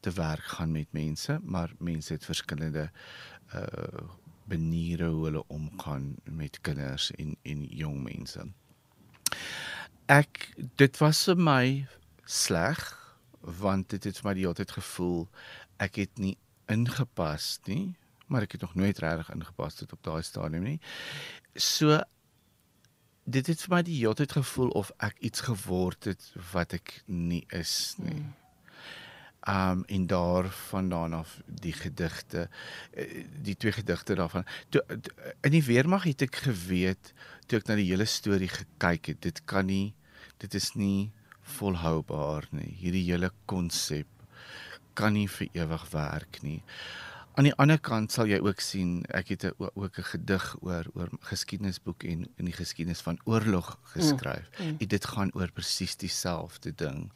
te 0.00 0.12
werk 0.16 0.46
gaan 0.56 0.72
met 0.72 0.88
mense, 0.96 1.36
maar 1.44 1.72
mense 1.78 2.14
het 2.16 2.24
verskillende 2.24 2.88
uh 3.54 4.08
maniere 4.50 5.06
hoe 5.14 5.28
hulle 5.28 5.42
omgaan 5.46 6.16
met 6.26 6.56
kinders 6.66 7.12
en 7.22 7.36
en 7.46 7.60
jong 7.70 8.00
mense 8.02 8.42
ek 10.10 10.50
dit 10.80 11.00
was 11.02 11.24
vir 11.28 11.40
my 11.50 11.64
sleg 12.24 12.82
want 13.40 13.90
dit 13.94 14.04
het 14.04 14.20
vir 14.20 14.28
my 14.28 14.34
die 14.36 14.46
hele 14.46 14.58
tyd 14.58 14.74
gevoel 14.76 15.26
ek 15.80 16.02
het 16.02 16.22
nie 16.22 16.36
ingepas 16.70 17.58
nie 17.68 17.96
maar 18.30 18.46
ek 18.46 18.56
het 18.56 18.66
nog 18.66 18.76
nooit 18.78 18.98
regtig 19.02 19.30
ingepas 19.34 19.80
tot 19.80 19.92
op 19.96 20.02
daai 20.06 20.22
stadium 20.26 20.66
nie 20.66 20.78
so 21.54 22.00
dit 23.30 23.46
het 23.46 23.62
vir 23.62 23.74
my 23.76 23.82
die 23.86 23.98
hele 24.00 24.18
tyd 24.18 24.34
gevoel 24.38 24.70
of 24.82 24.92
ek 25.06 25.18
iets 25.30 25.46
geword 25.46 26.10
het 26.10 26.30
wat 26.52 26.74
ek 26.78 27.00
nie 27.06 27.44
is 27.54 27.94
nie 28.02 28.18
hmm. 28.18 28.36
Um 29.48 29.84
en 29.88 30.06
daar 30.06 30.50
vandaan 30.70 31.14
af 31.14 31.38
die 31.46 31.72
gedigte 31.72 32.48
eh, 32.92 33.24
die 33.42 33.56
twee 33.56 33.72
gedigte 33.72 34.14
daarvan 34.14 34.44
toe 34.68 34.82
in 35.40 35.54
die 35.54 35.64
weermag 35.64 36.04
het 36.04 36.26
ek 36.28 36.42
geweet 36.44 37.14
toe 37.46 37.58
ek 37.58 37.70
na 37.70 37.78
die 37.80 37.88
hele 37.88 38.04
storie 38.04 38.50
gekyk 38.52 39.14
het 39.14 39.22
dit 39.22 39.40
kan 39.44 39.66
nie 39.66 39.94
dit 40.40 40.54
is 40.54 40.74
nie 40.74 41.10
volhoubaar 41.58 42.48
nie. 42.54 42.72
Hierdie 42.80 43.06
hele 43.08 43.30
konsep 43.50 44.08
kan 44.98 45.14
nie 45.16 45.28
vir 45.30 45.48
ewig 45.56 45.86
werk 45.92 46.40
nie. 46.44 46.60
Aan 47.40 47.46
die 47.48 47.56
ander 47.56 47.78
kant 47.80 48.12
sal 48.12 48.28
jy 48.28 48.36
ook 48.44 48.58
sien, 48.60 48.98
ek 49.16 49.30
het 49.32 49.44
ook 49.56 49.98
'n 49.98 50.08
gedig 50.12 50.44
oor 50.60 50.84
oor 50.92 51.08
geskiedenisboek 51.24 52.04
en 52.04 52.28
in 52.36 52.44
die 52.44 52.52
geskiedenis 52.52 53.00
van 53.00 53.16
oorlog 53.24 53.78
geskryf. 53.94 54.50
Mm, 54.58 54.66
mm. 54.66 54.88
Dit 54.88 55.04
gaan 55.04 55.30
oor 55.32 55.50
presies 55.50 55.96
dieselfde 55.96 56.74
ding. 56.74 57.10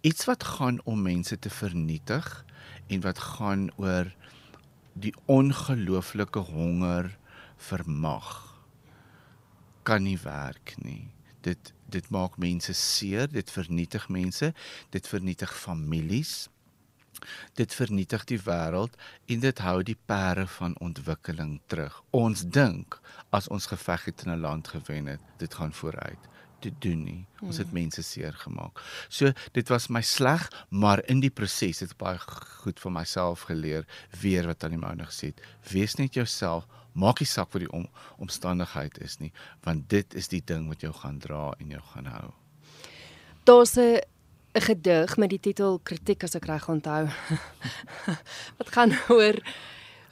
Iets 0.00 0.24
wat 0.24 0.44
gaan 0.44 0.80
om 0.84 1.02
mense 1.02 1.38
te 1.38 1.50
vernietig 1.50 2.44
en 2.88 3.00
wat 3.00 3.18
gaan 3.18 3.70
oor 3.76 4.10
die 4.92 5.14
ongelooflike 5.26 6.38
honger 6.38 7.18
vir 7.56 7.82
mag 7.86 8.58
kan 9.82 10.02
nie 10.02 10.18
werk 10.18 10.74
nie. 10.82 11.12
Dit 11.40 11.72
dit 11.86 12.10
maak 12.10 12.36
mense 12.36 12.72
seer, 12.72 13.28
dit 13.30 13.50
vernietig 13.50 14.08
mense, 14.08 14.54
dit 14.90 15.08
vernietig 15.08 15.54
families. 15.54 16.48
Dit 17.58 17.74
vernietig 17.74 18.24
die 18.24 18.40
wêreld 18.44 18.96
en 19.26 19.40
dit 19.40 19.62
hou 19.64 19.82
die 19.82 19.98
pere 20.06 20.46
van 20.58 20.76
ontwikkeling 20.80 21.60
terug. 21.66 22.02
Ons 22.10 22.44
dink 22.44 23.00
as 23.30 23.48
ons 23.48 23.66
geveg 23.66 24.04
het 24.10 24.26
in 24.26 24.32
'n 24.32 24.40
land 24.40 24.68
gewen 24.68 25.06
het, 25.06 25.20
dit 25.38 25.54
gaan 25.54 25.72
vooruit. 25.72 26.28
Dit 26.60 26.74
doen 26.78 27.02
nie. 27.04 27.26
Ons 27.40 27.56
het 27.56 27.72
mense 27.72 28.02
seer 28.02 28.32
gemaak. 28.32 28.78
So 29.08 29.32
dit 29.52 29.68
was 29.68 29.88
my 29.88 30.02
sleg, 30.02 30.48
maar 30.68 31.02
in 31.06 31.20
die 31.20 31.30
proses 31.30 31.80
het 31.80 31.90
ek 31.90 31.98
baie 31.98 32.18
goed 32.62 32.80
vir 32.80 32.92
myself 32.92 33.40
geleer 33.40 33.86
weer 34.20 34.46
wat 34.46 34.64
aan 34.64 34.70
die 34.70 34.78
mounig 34.78 35.10
gesê 35.10 35.26
het. 35.26 35.42
Wees 35.72 35.94
net 35.94 36.14
jouself. 36.14 36.66
Maak 36.92 37.20
nie 37.20 37.26
saak 37.26 37.52
wat 37.52 37.60
die 37.60 37.72
om, 37.72 37.88
omstandigheid 38.18 38.98
is 38.98 39.18
nie, 39.18 39.32
want 39.64 39.88
dit 39.88 40.14
is 40.14 40.28
die 40.28 40.42
ding 40.44 40.68
wat 40.68 40.80
jou 40.80 40.92
gaan 40.92 41.18
dra 41.18 41.54
en 41.58 41.68
jou 41.68 41.80
gaan 41.94 42.06
hou. 42.06 42.32
Daar's 43.44 43.76
'n 43.76 44.00
'n 44.52 44.60
gedig 44.60 45.16
met 45.16 45.30
die 45.30 45.40
titel 45.40 45.80
Kritiek 45.82 46.24
as 46.24 46.34
ek 46.36 46.44
reg 46.44 46.68
onthou. 46.68 47.08
Wat 48.58 48.68
gaan 48.68 48.92
oor 49.08 49.40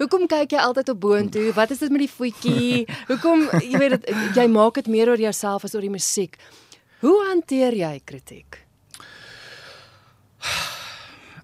Hoekom 0.00 0.24
kyk 0.32 0.54
jy 0.54 0.60
altyd 0.64 0.88
op 0.94 1.00
boontoe? 1.00 1.50
Wat 1.52 1.70
is 1.74 1.82
dit 1.82 1.90
met 1.92 2.00
die 2.00 2.08
voetjie? 2.08 2.86
Hoekom 3.10 3.42
jy 3.60 3.76
weet 3.82 3.98
dit 3.98 4.38
jy 4.38 4.46
maak 4.48 4.80
dit 4.80 4.88
meer 4.88 5.12
oor 5.12 5.20
jouself 5.20 5.66
as 5.68 5.76
oor 5.76 5.84
die 5.84 5.92
musiek. 5.92 6.38
Hoe 7.04 7.18
hanteer 7.28 7.76
jy 7.76 7.92
kritiek? 8.08 8.62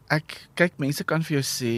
Ek 0.09 0.39
kyk 0.57 0.79
mense 0.81 1.05
kan 1.05 1.21
vir 1.27 1.41
jou 1.41 1.45
sê 1.45 1.75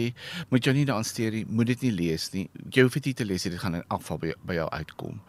moet 0.53 0.63
jou 0.63 0.71
nie 0.77 0.85
daaraan 0.87 1.07
steur 1.07 1.35
nie, 1.35 1.43
moet 1.49 1.73
dit 1.73 1.83
nie 1.87 1.91
lees 1.97 2.29
nie. 2.31 2.45
Jy 2.71 2.85
hoef 2.85 2.95
dit 3.01 3.11
nie 3.11 3.17
te 3.17 3.27
lees 3.27 3.43
nie, 3.43 3.51
dit 3.57 3.59
gaan 3.59 3.75
in 3.81 3.83
geval 3.89 4.21
by, 4.23 4.33
by 4.47 4.59
jou 4.61 4.69
uitkom. 4.79 5.19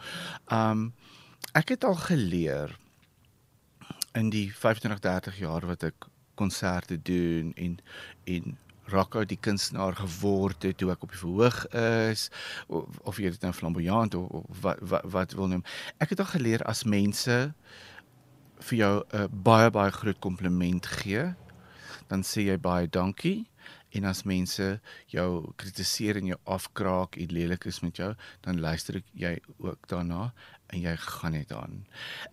Um 0.54 0.90
ek 1.58 1.74
het 1.74 1.82
al 1.88 1.98
geleer 1.98 2.76
in 4.18 4.30
die 4.30 4.48
25 4.54 5.00
30 5.00 5.38
jaar 5.38 5.66
wat 5.66 5.82
ek 5.82 6.08
konserte 6.34 6.98
doen 7.02 7.52
en 7.56 7.78
en 8.24 8.56
Rocco 8.90 9.22
die 9.24 9.38
kunstenaar 9.38 9.94
geword 9.94 10.64
het 10.66 10.78
toe 10.80 10.90
ek 10.90 11.04
op 11.06 11.12
die 11.14 11.20
verhoog 11.20 11.60
is 11.78 12.26
of, 12.66 12.98
of 13.06 13.20
jy 13.22 13.30
dit 13.30 13.44
nou 13.46 13.52
flamboyant 13.54 14.16
of, 14.18 14.26
of 14.40 14.64
wat 14.64 14.80
wat 14.92 15.06
wat 15.14 15.36
wil 15.38 15.52
noem. 15.52 15.62
Ek 16.02 16.10
het 16.10 16.22
al 16.24 16.32
geleer 16.32 16.64
as 16.66 16.82
mense 16.84 17.38
vir 18.60 18.76
jou 18.82 18.94
'n 18.98 19.22
uh, 19.22 19.28
baie 19.30 19.70
baie 19.70 19.92
groot 19.94 20.18
kompliment 20.18 20.86
gee 20.86 21.30
dan 22.10 22.24
sê 22.26 22.44
jy 22.48 22.58
baie 22.58 22.88
dankie 22.90 23.46
en 23.94 24.06
as 24.10 24.22
mense 24.26 24.66
jou 25.10 25.28
kritiseer 25.60 26.18
en 26.20 26.30
jou 26.32 26.38
afkraak 26.56 27.18
en 27.22 27.34
lelik 27.34 27.66
is 27.70 27.80
met 27.84 27.98
jou, 28.02 28.10
dan 28.46 28.62
luister 28.62 29.00
ek 29.00 29.08
jy 29.18 29.36
ook 29.58 29.88
daarna 29.90 30.30
en 30.70 30.82
jy 30.84 30.92
gaan 31.02 31.34
net 31.34 31.52
aan. 31.54 31.80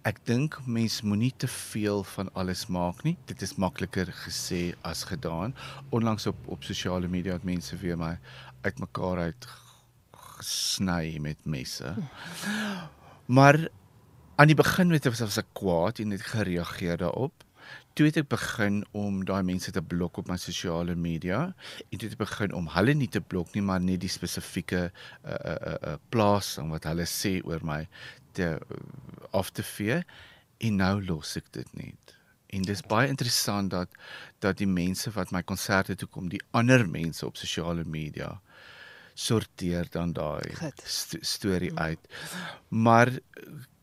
Ek 0.07 0.19
dink 0.29 0.59
mens 0.65 1.01
moenie 1.01 1.33
te 1.37 1.49
veel 1.49 2.03
van 2.15 2.29
alles 2.37 2.67
maak 2.73 3.03
nie. 3.07 3.15
Dit 3.29 3.41
is 3.45 3.57
makliker 3.57 4.11
gesê 4.25 4.75
as 4.87 5.03
gedaan. 5.09 5.55
Onlangs 5.89 6.27
op 6.29 6.47
op 6.47 6.63
sosiale 6.63 7.07
media 7.07 7.37
het 7.37 7.47
mense 7.47 7.77
weer 7.81 7.97
my 7.97 8.13
uitmekaar 8.65 9.25
uit 9.29 9.49
gesny 10.37 11.17
met 11.21 11.45
messe. 11.45 11.95
Maar 13.25 13.67
aan 14.37 14.47
die 14.47 14.57
begin 14.57 14.93
weet 14.93 15.09
ek 15.09 15.17
was 15.17 15.41
ek 15.41 15.53
kwaad 15.57 15.99
en 15.99 16.13
het 16.13 16.25
gereageer 16.31 17.01
daarop 17.01 17.47
toe 17.97 18.05
het 18.05 18.19
ek 18.21 18.27
begin 18.29 18.81
om 18.97 19.23
daai 19.25 19.41
mense 19.45 19.71
te 19.73 19.81
blok 19.81 20.19
op 20.21 20.29
my 20.29 20.37
sosiale 20.41 20.93
media 20.93 21.39
en 21.47 21.97
toe 21.97 22.05
het 22.05 22.13
ek 22.13 22.21
begin 22.21 22.53
om 22.57 22.69
hulle 22.75 22.93
nie 22.97 23.09
te 23.09 23.21
blok 23.21 23.55
nie 23.55 23.63
maar 23.65 23.81
net 23.83 24.03
die 24.03 24.11
spesifieke 24.11 24.83
uh 24.87 25.33
uh 25.33 25.73
uh 25.73 25.95
plaas 26.13 26.55
en 26.61 26.69
wat 26.75 26.85
hulle 26.89 27.07
sê 27.09 27.37
oor 27.47 27.65
my 27.65 27.81
te 28.37 28.53
uh, 28.57 28.81
af 29.35 29.51
te 29.51 29.65
vee 29.75 30.01
en 30.63 30.79
nou 30.81 30.95
los 31.05 31.35
ek 31.39 31.51
dit 31.57 31.73
net. 31.77 32.15
En 32.55 32.63
dis 32.63 32.81
baie 32.87 33.09
interessant 33.11 33.71
dat 33.73 33.91
dat 34.43 34.59
die 34.61 34.69
mense 34.69 35.11
wat 35.15 35.33
my 35.35 35.43
konserte 35.43 35.97
toe 35.99 36.07
kom, 36.07 36.29
die 36.31 36.43
ander 36.55 36.85
mense 36.89 37.25
op 37.27 37.39
sosiale 37.39 37.83
media 37.83 38.37
sorteer 39.17 39.89
dan 39.91 40.13
daai 40.13 40.53
st 40.85 41.17
storie 41.25 41.73
uit. 41.75 41.99
Maar 42.69 43.11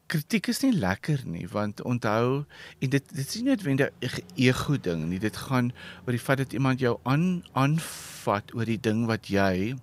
kritiek 0.07 0.49
is 0.53 0.61
nie 0.63 0.73
lekker 0.77 1.25
nie 1.27 1.47
want 1.51 1.83
onthou 1.83 2.45
en 2.79 2.91
dit 2.93 3.15
dit 3.17 3.25
is 3.25 3.35
nie 3.41 3.49
noodwendig 3.51 3.91
'n 4.21 4.27
ego 4.47 4.77
ding 4.77 5.09
nie 5.11 5.19
dit 5.19 5.37
gaan 5.37 5.73
oor 6.05 6.15
die 6.15 6.27
feit 6.27 6.39
dat 6.39 6.53
iemand 6.53 6.81
jou 6.81 6.99
aan 7.03 7.45
aanvat 7.53 8.55
oor 8.55 8.65
die 8.65 8.81
ding 8.81 9.07
wat 9.07 9.29
jy 9.29 9.75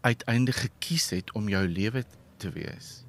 uiteindelik 0.00 0.60
gekies 0.68 1.10
het 1.10 1.32
om 1.32 1.48
jou 1.48 1.66
lewe 1.68 2.04
te 2.36 2.50
wees. 2.50 3.05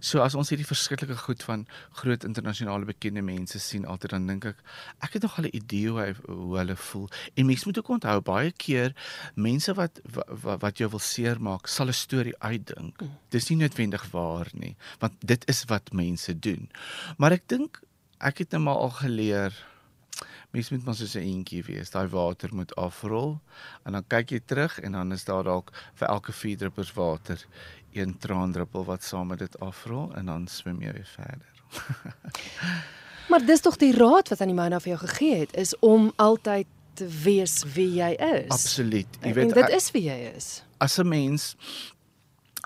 So 0.00 0.22
as 0.24 0.34
ons 0.34 0.50
hierdie 0.52 0.66
verskriklike 0.66 1.16
goed 1.16 1.42
van 1.42 1.66
groot 2.00 2.24
internasionale 2.24 2.88
bekende 2.88 3.22
mense 3.22 3.58
sien, 3.62 3.86
altyd 3.86 4.10
dan 4.10 4.26
dink 4.26 4.44
ek, 4.44 4.62
ek 5.04 5.18
het 5.18 5.22
nog 5.22 5.38
al 5.38 5.44
'n 5.44 5.56
idee 5.56 5.88
hoe, 5.88 6.00
hy, 6.00 6.14
hoe 6.26 6.58
hulle 6.58 6.76
voel. 6.76 7.08
En 7.34 7.46
mense 7.46 7.66
moet 7.66 7.78
ook 7.78 7.88
onthou 7.88 8.20
baie 8.20 8.52
keer 8.52 8.94
mense 9.34 9.74
wat 9.74 10.00
wat, 10.14 10.60
wat 10.60 10.78
jou 10.78 10.90
wil 10.90 11.02
seermaak, 11.02 11.66
sal 11.66 11.88
'n 11.88 11.92
storie 11.92 12.36
uitdink. 12.38 13.00
Mm. 13.00 13.16
Dis 13.28 13.48
nie 13.48 13.58
noodwendig 13.58 14.10
waar 14.10 14.48
nie, 14.52 14.76
want 14.98 15.12
dit 15.20 15.48
is 15.48 15.64
wat 15.64 15.92
mense 15.92 16.38
doen. 16.38 16.70
Maar 17.16 17.32
ek 17.32 17.48
dink 17.48 17.80
ek 18.18 18.38
het 18.38 18.50
nou 18.50 18.62
maar 18.62 18.80
al 18.82 18.90
geleer 18.90 19.52
Mens 20.50 20.70
moet 20.70 20.84
maar 20.84 20.94
soos 20.94 21.14
'n 21.14 21.26
eentjie 21.28 21.62
wees. 21.64 21.90
Daai 21.90 22.08
water 22.08 22.54
moet 22.54 22.74
afrol 22.74 23.40
en 23.84 23.92
dan 23.92 24.04
kyk 24.06 24.30
jy 24.30 24.40
terug 24.44 24.80
en 24.80 24.92
dan 24.92 25.12
is 25.12 25.24
daar 25.24 25.44
dalk 25.44 25.72
vir 25.94 26.08
elke 26.08 26.32
4 26.32 26.56
druppels 26.56 26.92
water 26.92 27.46
een 27.92 28.18
traandruppel 28.18 28.84
wat 28.84 29.02
saam 29.02 29.26
met 29.26 29.38
dit 29.38 29.60
afrol 29.60 30.14
en 30.14 30.26
dan 30.26 30.46
swem 30.46 30.80
jy 30.82 30.92
weer 30.92 31.10
verder. 31.16 31.52
maar 33.30 33.46
dis 33.46 33.60
tog 33.60 33.76
die 33.76 33.92
raad 33.92 34.28
wat 34.28 34.40
aan 34.40 34.52
die 34.52 34.56
Mona 34.56 34.80
vir 34.80 34.96
jou 34.96 35.00
gegee 35.06 35.38
het 35.38 35.56
is 35.56 35.78
om 35.78 36.12
altyd 36.16 36.66
te 36.94 37.06
wees 37.22 37.62
wie 37.74 37.90
jy 38.00 38.12
is. 38.16 38.50
Absoluut. 38.50 39.18
Jy 39.22 39.32
weet 39.32 39.54
dit 39.54 39.68
is 39.68 39.90
wie 39.90 40.02
jy 40.08 40.32
is. 40.36 40.62
As 40.78 40.98
'n 40.98 41.08
mens 41.08 41.56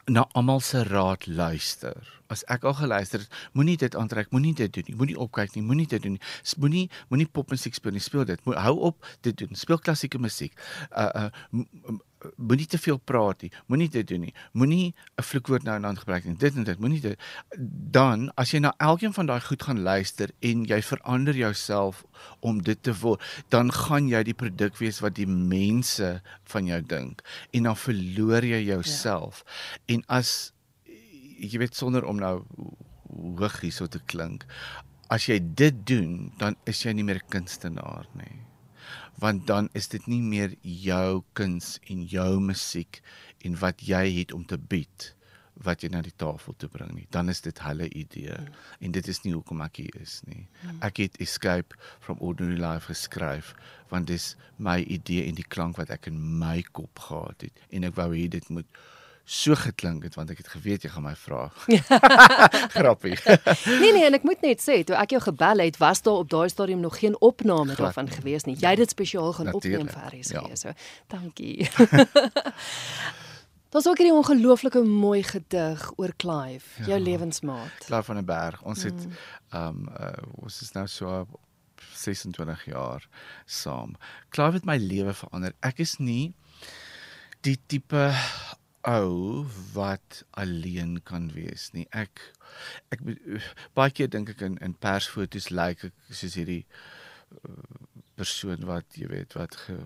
na 0.04 0.26
almal 0.32 0.60
se 0.60 0.82
raad 0.82 1.26
luister. 1.26 2.20
As 2.26 2.42
ek 2.50 2.64
al 2.64 2.74
geluister 2.74 3.20
het, 3.22 3.34
moenie 3.52 3.76
dit 3.76 3.96
aantrek, 3.96 4.30
moenie 4.30 4.54
dit 4.56 4.72
doen 4.72 4.86
nie, 4.88 4.96
moenie 4.96 5.18
opkyk 5.20 5.54
nie, 5.54 5.62
moenie 5.62 5.86
dit 5.86 6.02
doen 6.02 6.16
nie. 6.16 6.22
Moenie 6.58 6.86
moenie 7.12 7.28
popmusiek 7.28 7.76
speel 7.76 7.94
nie, 7.94 8.02
speel 8.02 8.24
dit. 8.26 8.40
Mo 8.46 8.56
hou 8.56 8.74
op 8.90 9.06
dit 9.20 9.36
doen. 9.38 9.54
Speel 9.58 9.78
klassieke 9.78 10.18
musiek. 10.18 10.56
Uh 10.90 11.28
uh 11.28 11.98
moenie 12.36 12.66
te 12.66 12.78
veel 12.78 12.98
praat 12.98 13.42
nie. 13.42 13.50
Moenie 13.66 13.88
dit 13.92 14.06
doen 14.08 14.20
nie. 14.26 14.34
Moenie 14.52 14.94
'n 15.18 15.22
vloekwoord 15.22 15.62
nou 15.62 15.76
en 15.76 15.82
dan 15.82 15.98
gebruik 15.98 16.24
nie. 16.24 16.36
Dit 16.36 16.56
en 16.56 16.64
dit. 16.64 16.78
Moenie 16.78 17.00
dit. 17.00 17.18
Dan 17.90 18.30
as 18.34 18.50
jy 18.50 18.58
na 18.58 18.74
elkeen 18.78 19.12
van 19.12 19.26
daai 19.26 19.40
goed 19.40 19.62
gaan 19.62 19.82
luister 19.82 20.30
en 20.40 20.64
jy 20.64 20.82
verander 20.82 21.34
jouself 21.34 22.04
om 22.40 22.62
dit 22.62 22.82
te 22.82 22.94
word, 22.94 23.20
dan 23.48 23.72
gaan 23.72 24.08
jy 24.08 24.22
die 24.22 24.34
produk 24.34 24.76
wees 24.78 25.00
wat 25.00 25.14
die 25.14 25.26
mense 25.26 26.22
van 26.44 26.66
jou 26.66 26.80
dink 26.82 27.22
en 27.50 27.62
dan 27.62 27.76
verloor 27.76 28.44
jy 28.44 28.62
jouself. 28.64 29.44
Ja. 29.44 29.94
En 29.94 30.04
as 30.06 30.52
jy 31.38 31.58
weet 31.58 31.74
sonder 31.74 32.04
om 32.04 32.16
nou 32.16 32.44
hoog 33.38 33.60
hierso 33.60 33.86
te 33.86 34.00
klink, 34.06 34.46
as 35.08 35.26
jy 35.26 35.40
dit 35.54 35.86
doen, 35.86 36.32
dan 36.38 36.56
is 36.64 36.82
jy 36.82 36.92
nie 36.92 37.04
meer 37.04 37.16
'n 37.16 37.28
kunstenaar 37.28 38.06
nie 38.14 38.51
want 39.20 39.46
dan 39.46 39.68
is 39.78 39.88
dit 39.88 40.06
nie 40.06 40.22
meer 40.22 40.54
jou 40.62 41.22
kuns 41.38 41.78
en 41.90 42.04
jou 42.08 42.40
musiek 42.40 43.02
en 43.44 43.58
wat 43.60 43.82
jy 43.86 44.04
het 44.20 44.32
om 44.32 44.46
te 44.46 44.58
bied 44.58 45.12
wat 45.66 45.82
jy 45.84 45.90
na 45.92 46.00
die 46.02 46.14
tafel 46.16 46.56
toe 46.58 46.70
bring 46.72 46.94
nie 46.96 47.06
dan 47.14 47.28
is 47.28 47.42
dit 47.44 47.58
hulle 47.66 47.88
idee 47.88 48.38
mm. 48.38 48.54
en 48.86 48.94
dit 48.96 49.08
is 49.12 49.20
nie 49.24 49.34
hoekom 49.34 49.60
ek 49.66 49.82
hier 49.82 49.98
is 50.00 50.20
nie 50.26 50.46
mm. 50.46 50.80
ek 50.88 51.02
het 51.04 51.20
escape 51.22 51.76
from 52.00 52.20
ordinary 52.20 52.58
life 52.62 52.88
geskryf 52.88 53.52
want 53.92 54.08
dis 54.10 54.32
my 54.56 54.80
idee 54.82 55.26
en 55.28 55.36
die 55.38 55.46
klank 55.56 55.78
wat 55.80 55.92
ek 55.94 56.08
in 56.10 56.18
my 56.40 56.62
kop 56.72 57.04
gehad 57.08 57.46
het 57.48 57.62
en 57.70 57.88
ek 57.90 57.98
wou 58.00 58.10
hê 58.14 58.26
dit 58.32 58.48
moet 58.50 58.82
so 59.24 59.54
geklink 59.54 60.02
het 60.02 60.14
want 60.18 60.30
ek 60.30 60.42
het 60.42 60.48
geweet 60.54 60.82
jy 60.82 60.90
gaan 60.92 61.06
my 61.06 61.14
vra. 61.16 61.46
Grappie. 62.76 63.16
nee 63.80 63.92
nee, 63.92 64.04
en 64.06 64.18
ek 64.18 64.26
moet 64.26 64.42
net 64.44 64.62
sê 64.62 64.82
toe 64.86 64.96
ek 64.98 65.16
jou 65.16 65.22
gebel 65.22 65.64
het, 65.64 65.78
was 65.82 66.02
daar 66.02 66.22
op 66.24 66.30
daai 66.30 66.48
stadium 66.52 66.82
nog 66.82 66.98
geen 66.98 67.16
opname 67.20 67.74
Glad. 67.74 67.92
daarvan 67.92 68.10
gewees 68.10 68.44
nie. 68.48 68.56
Jy 68.58 68.74
het 68.74 68.82
dit 68.82 68.94
spesiaal 68.94 69.32
gaan 69.32 69.52
Natuurlijk. 69.52 69.90
opneem 69.90 70.10
vir 70.10 70.20
RSG. 70.20 70.48
Ja. 70.48 70.56
So, 70.56 70.72
dankie. 71.06 71.68
Daar's 73.72 73.86
ook 73.88 73.96
hierdie 73.96 74.12
ongelooflike 74.12 74.82
mooi 74.84 75.22
gedig 75.24 75.92
oor 75.96 76.12
Clive, 76.16 76.82
jou 76.84 76.98
ja. 76.98 77.00
lewensmaat. 77.00 77.86
Clive 77.86 78.02
van 78.02 78.18
der 78.20 78.24
Berg. 78.24 78.62
Ons 78.62 78.82
het 78.82 79.06
mm. 79.06 79.14
ehm 79.48 79.66
um, 79.66 79.88
uh, 79.96 80.42
ons 80.44 80.60
is 80.60 80.72
nou 80.72 80.86
so 80.86 81.26
26 81.94 82.64
jaar 82.64 83.08
saam. 83.44 83.96
Clive 84.28 84.60
het 84.60 84.68
my 84.68 84.76
lewe 84.76 85.14
verander. 85.14 85.54
Ek 85.60 85.80
is 85.80 85.96
nie 85.96 86.34
die 87.40 87.56
tipe 87.66 88.10
ou 88.88 89.46
wat 89.72 90.22
alleen 90.30 91.00
kan 91.06 91.30
wees 91.34 91.70
nie. 91.72 91.86
Ek 91.90 92.20
ek 92.94 93.04
baie 93.78 93.94
keer 93.94 94.10
dink 94.10 94.34
ek 94.34 94.42
in 94.42 94.58
in 94.64 94.74
persfoto's 94.74 95.50
lyk 95.50 95.84
like 95.84 95.90
ek 95.92 96.18
soos 96.18 96.36
hierdie 96.38 96.64
uh, 97.46 97.88
persoon 98.18 98.66
wat 98.68 98.98
jy 98.98 99.08
weet 99.12 99.36
wat 99.38 99.56
ge 99.64 99.78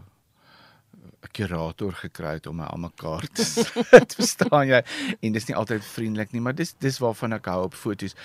'n 1.26 1.32
kurator 1.32 1.92
gekry 1.92 2.32
het 2.38 2.46
om 2.46 2.56
my 2.56 2.66
almekaar 2.72 3.26
te 3.37 3.44
verstaan 4.18 4.68
jy 4.68 4.80
en 5.20 5.32
dis 5.37 5.48
nie 5.48 5.56
altyd 5.56 5.85
vriendelik 5.85 6.32
nie 6.32 6.42
maar 6.44 6.56
dis 6.56 6.74
dis 6.82 6.98
waarvan 7.04 7.37
ek 7.37 7.50
hou 7.52 7.62
op 7.68 7.74
foto's 7.74 8.16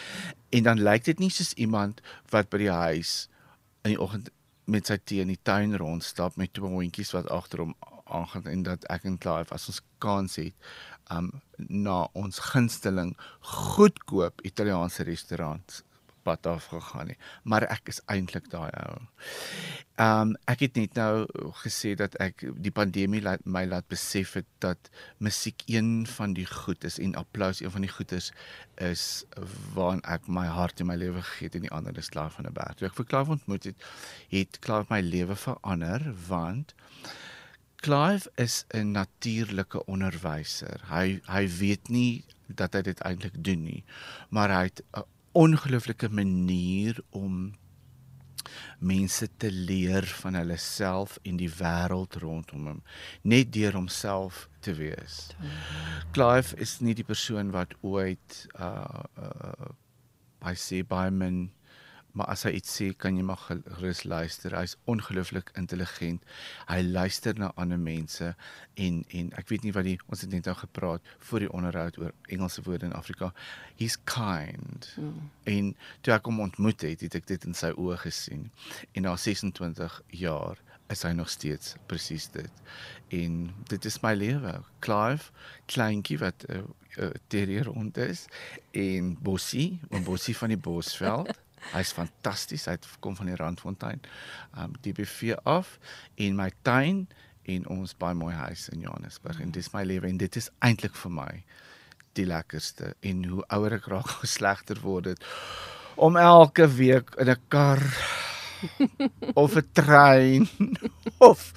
en 0.49 0.63
dan 0.69 0.83
lyk 0.87 1.05
dit 1.09 1.19
nie 1.19 1.29
soos 1.29 1.53
iemand 1.53 2.01
wat 2.33 2.49
by 2.49 2.63
die 2.63 2.71
huis 2.71 3.13
in 3.83 3.95
die 3.95 4.01
oggend 4.01 4.31
met 4.65 4.87
sy 4.87 4.97
tee 4.97 5.21
in 5.25 5.33
die 5.33 5.43
tuin 5.43 5.75
rondstap 5.83 6.37
met 6.37 6.53
twee 6.53 6.69
hondjies 6.69 7.13
wat 7.17 7.29
agter 7.29 7.65
hom 7.65 7.75
aangaan 8.11 8.49
en 8.51 8.63
dat 8.63 8.87
ek 8.93 9.05
en 9.09 9.17
Clive 9.17 9.53
as 9.53 9.69
ons 9.71 9.81
kans 10.03 10.35
het 10.41 10.71
um 11.11 11.31
na 11.57 12.01
ons 12.17 12.39
gunsteling 12.51 13.15
goedkoop 13.39 14.41
Italiaanse 14.47 15.03
restaurant 15.03 15.81
pad 16.23 16.45
af 16.45 16.67
gegaan 16.69 17.09
nie 17.11 17.17
maar 17.43 17.65
ek 17.73 17.89
is 17.93 18.01
eintlik 18.13 18.49
daai 18.51 18.69
ou. 18.83 18.99
Um 20.01 20.33
ek 20.51 20.65
het 20.65 20.77
net 20.79 20.97
nou 20.97 21.25
gesê 21.63 21.93
dat 21.97 22.15
ek 22.23 22.45
die 22.65 22.73
pandemie 22.73 23.21
laat 23.25 23.45
my 23.45 23.63
laat 23.69 23.87
besef 23.91 24.35
het 24.39 24.49
dat 24.65 24.91
musiek 25.17 25.65
een 25.69 26.07
van 26.15 26.35
die 26.37 26.47
goed 26.49 26.85
is 26.87 26.99
en 27.01 27.17
applous 27.19 27.61
een 27.61 27.73
van 27.73 27.85
die 27.85 27.93
goedes 27.93 28.31
is 28.91 29.05
waarin 29.75 30.03
ek 30.15 30.29
my 30.39 30.47
hart 30.49 30.81
en 30.81 30.89
my 30.91 30.97
lewe 30.99 31.25
gegee 31.25 31.49
het 31.49 31.59
en 31.59 31.67
die 31.67 31.75
ander 31.79 31.97
is 31.97 32.13
klaar 32.13 32.31
van 32.37 32.47
'n 32.49 32.53
berg. 32.53 32.77
Toe 32.77 32.87
ek 32.87 32.97
vir 33.01 33.09
Clive 33.13 33.37
ontmoet 33.37 33.63
het, 33.63 33.89
het 34.29 34.59
Clive 34.59 34.87
my 34.89 35.01
lewe 35.01 35.35
verander 35.35 36.13
want 36.27 36.75
Clive 37.81 38.29
is 38.35 38.65
'n 38.73 38.91
natuurlike 38.91 39.85
onderwyser. 39.85 40.81
Hy 40.89 41.21
hy 41.25 41.47
weet 41.47 41.89
nie 41.89 42.23
dat 42.47 42.73
hy 42.73 42.81
dit 42.81 42.99
eintlik 43.01 43.43
doen 43.43 43.63
nie, 43.63 43.83
maar 44.29 44.53
hy 44.53 44.63
het 44.69 44.83
'n 44.93 45.03
ongelooflike 45.33 46.09
manier 46.09 46.99
om 47.09 47.55
mense 48.79 49.27
te 49.37 49.51
leer 49.51 50.05
van 50.05 50.33
hulle 50.33 50.57
self 50.57 51.17
en 51.23 51.37
die 51.37 51.49
wêreld 51.49 52.15
rondom 52.21 52.67
hom 52.67 52.81
net 53.21 53.53
deur 53.53 53.73
homself 53.73 54.47
te 54.59 54.73
wees. 54.73 55.29
Clive 56.11 56.57
is 56.57 56.79
nie 56.79 56.93
die 56.93 57.07
persoon 57.07 57.51
wat 57.51 57.73
ooit 57.81 58.45
uh 58.59 59.05
uh 59.17 59.71
by 60.41 60.53
sê 60.57 60.81
by 60.87 61.09
men 61.13 61.51
maar 62.11 62.27
as 62.33 62.43
hy 62.47 62.51
iets 62.57 62.73
sê, 62.77 62.89
kan 62.97 63.15
jy 63.17 63.23
maar 63.25 63.39
gerus 63.47 64.03
luister. 64.03 64.55
Hy's 64.57 64.75
ongelooflik 64.91 65.51
intelligent. 65.59 66.23
Hy 66.67 66.81
luister 66.83 67.37
na 67.39 67.51
ander 67.55 67.79
mense 67.79 68.33
en 68.75 69.03
en 69.09 69.31
ek 69.39 69.51
weet 69.51 69.67
nie 69.67 69.73
wat 69.75 69.87
die 69.87 69.97
ons 70.07 70.23
het 70.25 70.33
net 70.33 70.49
nou 70.49 70.55
gepraat 70.59 71.13
voor 71.29 71.45
die 71.45 71.51
onderhoud 71.51 71.99
oor 72.01 72.15
Engelse 72.27 72.63
woorde 72.67 72.89
in 72.89 72.97
Afrika. 72.97 73.31
He's 73.79 73.97
kind. 74.03 74.91
Mm. 74.97 75.29
En 75.43 75.71
toe 76.01 76.15
ek 76.15 76.27
hom 76.27 76.43
ontmoet 76.47 76.83
het, 76.87 77.05
het 77.05 77.15
ek 77.21 77.31
dit 77.31 77.47
in 77.47 77.57
sy 77.57 77.71
oë 77.75 78.01
gesien. 78.03 78.49
En 78.95 79.07
na 79.07 79.15
26 79.15 80.01
jaar 80.21 80.59
is 80.91 81.05
hy 81.07 81.13
nog 81.15 81.29
steeds 81.31 81.75
presies 81.87 82.27
dit. 82.33 82.61
En 83.15 83.47
dit 83.71 83.85
is 83.87 83.99
my 84.03 84.13
lewe. 84.17 84.53
Clive, 84.83 85.31
kleintjie 85.71 86.19
wat 86.19 86.43
'n 86.47 86.59
uh, 86.59 86.63
uh, 86.97 87.09
terrier 87.27 87.63
rond 87.63 87.97
is 87.97 88.25
en 88.71 89.17
Bossie, 89.21 89.79
'n 89.89 90.03
Bossie 90.03 90.37
van 90.37 90.49
die 90.49 90.57
Bosveld. 90.57 91.31
Hy's 91.71 91.93
fantasties. 91.95 92.67
Hy 92.69 92.77
kom 93.03 93.15
van 93.19 93.31
die 93.31 93.37
Randfontein. 93.39 94.01
Um 94.57 94.75
DBV 94.83 95.35
af 95.47 95.77
in 96.15 96.37
my 96.39 96.49
tuin 96.65 97.05
en 97.49 97.67
ons 97.73 97.93
baie 97.97 98.17
mooi 98.17 98.33
huis 98.35 98.67
in 98.73 98.85
Johannesburg. 98.85 99.41
En 99.41 99.53
dis 99.53 99.71
my 99.73 99.83
lewe 99.87 100.09
en 100.09 100.19
dit 100.21 100.39
is 100.39 100.49
eintlik 100.65 100.95
vir 101.03 101.13
my 101.15 101.31
die 102.19 102.27
lekkerste. 102.27 102.95
En 103.07 103.23
hoe 103.29 103.45
ouer 103.55 103.77
ek 103.79 103.91
raak 103.93 104.15
hoe 104.19 104.29
slegter 104.29 104.81
word 104.83 105.11
dit. 105.11 105.29
Om 106.01 106.17
elke 106.17 106.67
week 106.77 107.15
in 107.19 107.29
'n 107.29 107.41
kar 107.47 107.81
of 109.41 109.55
'n 109.55 109.67
trein 109.73 110.47
of 111.29 111.51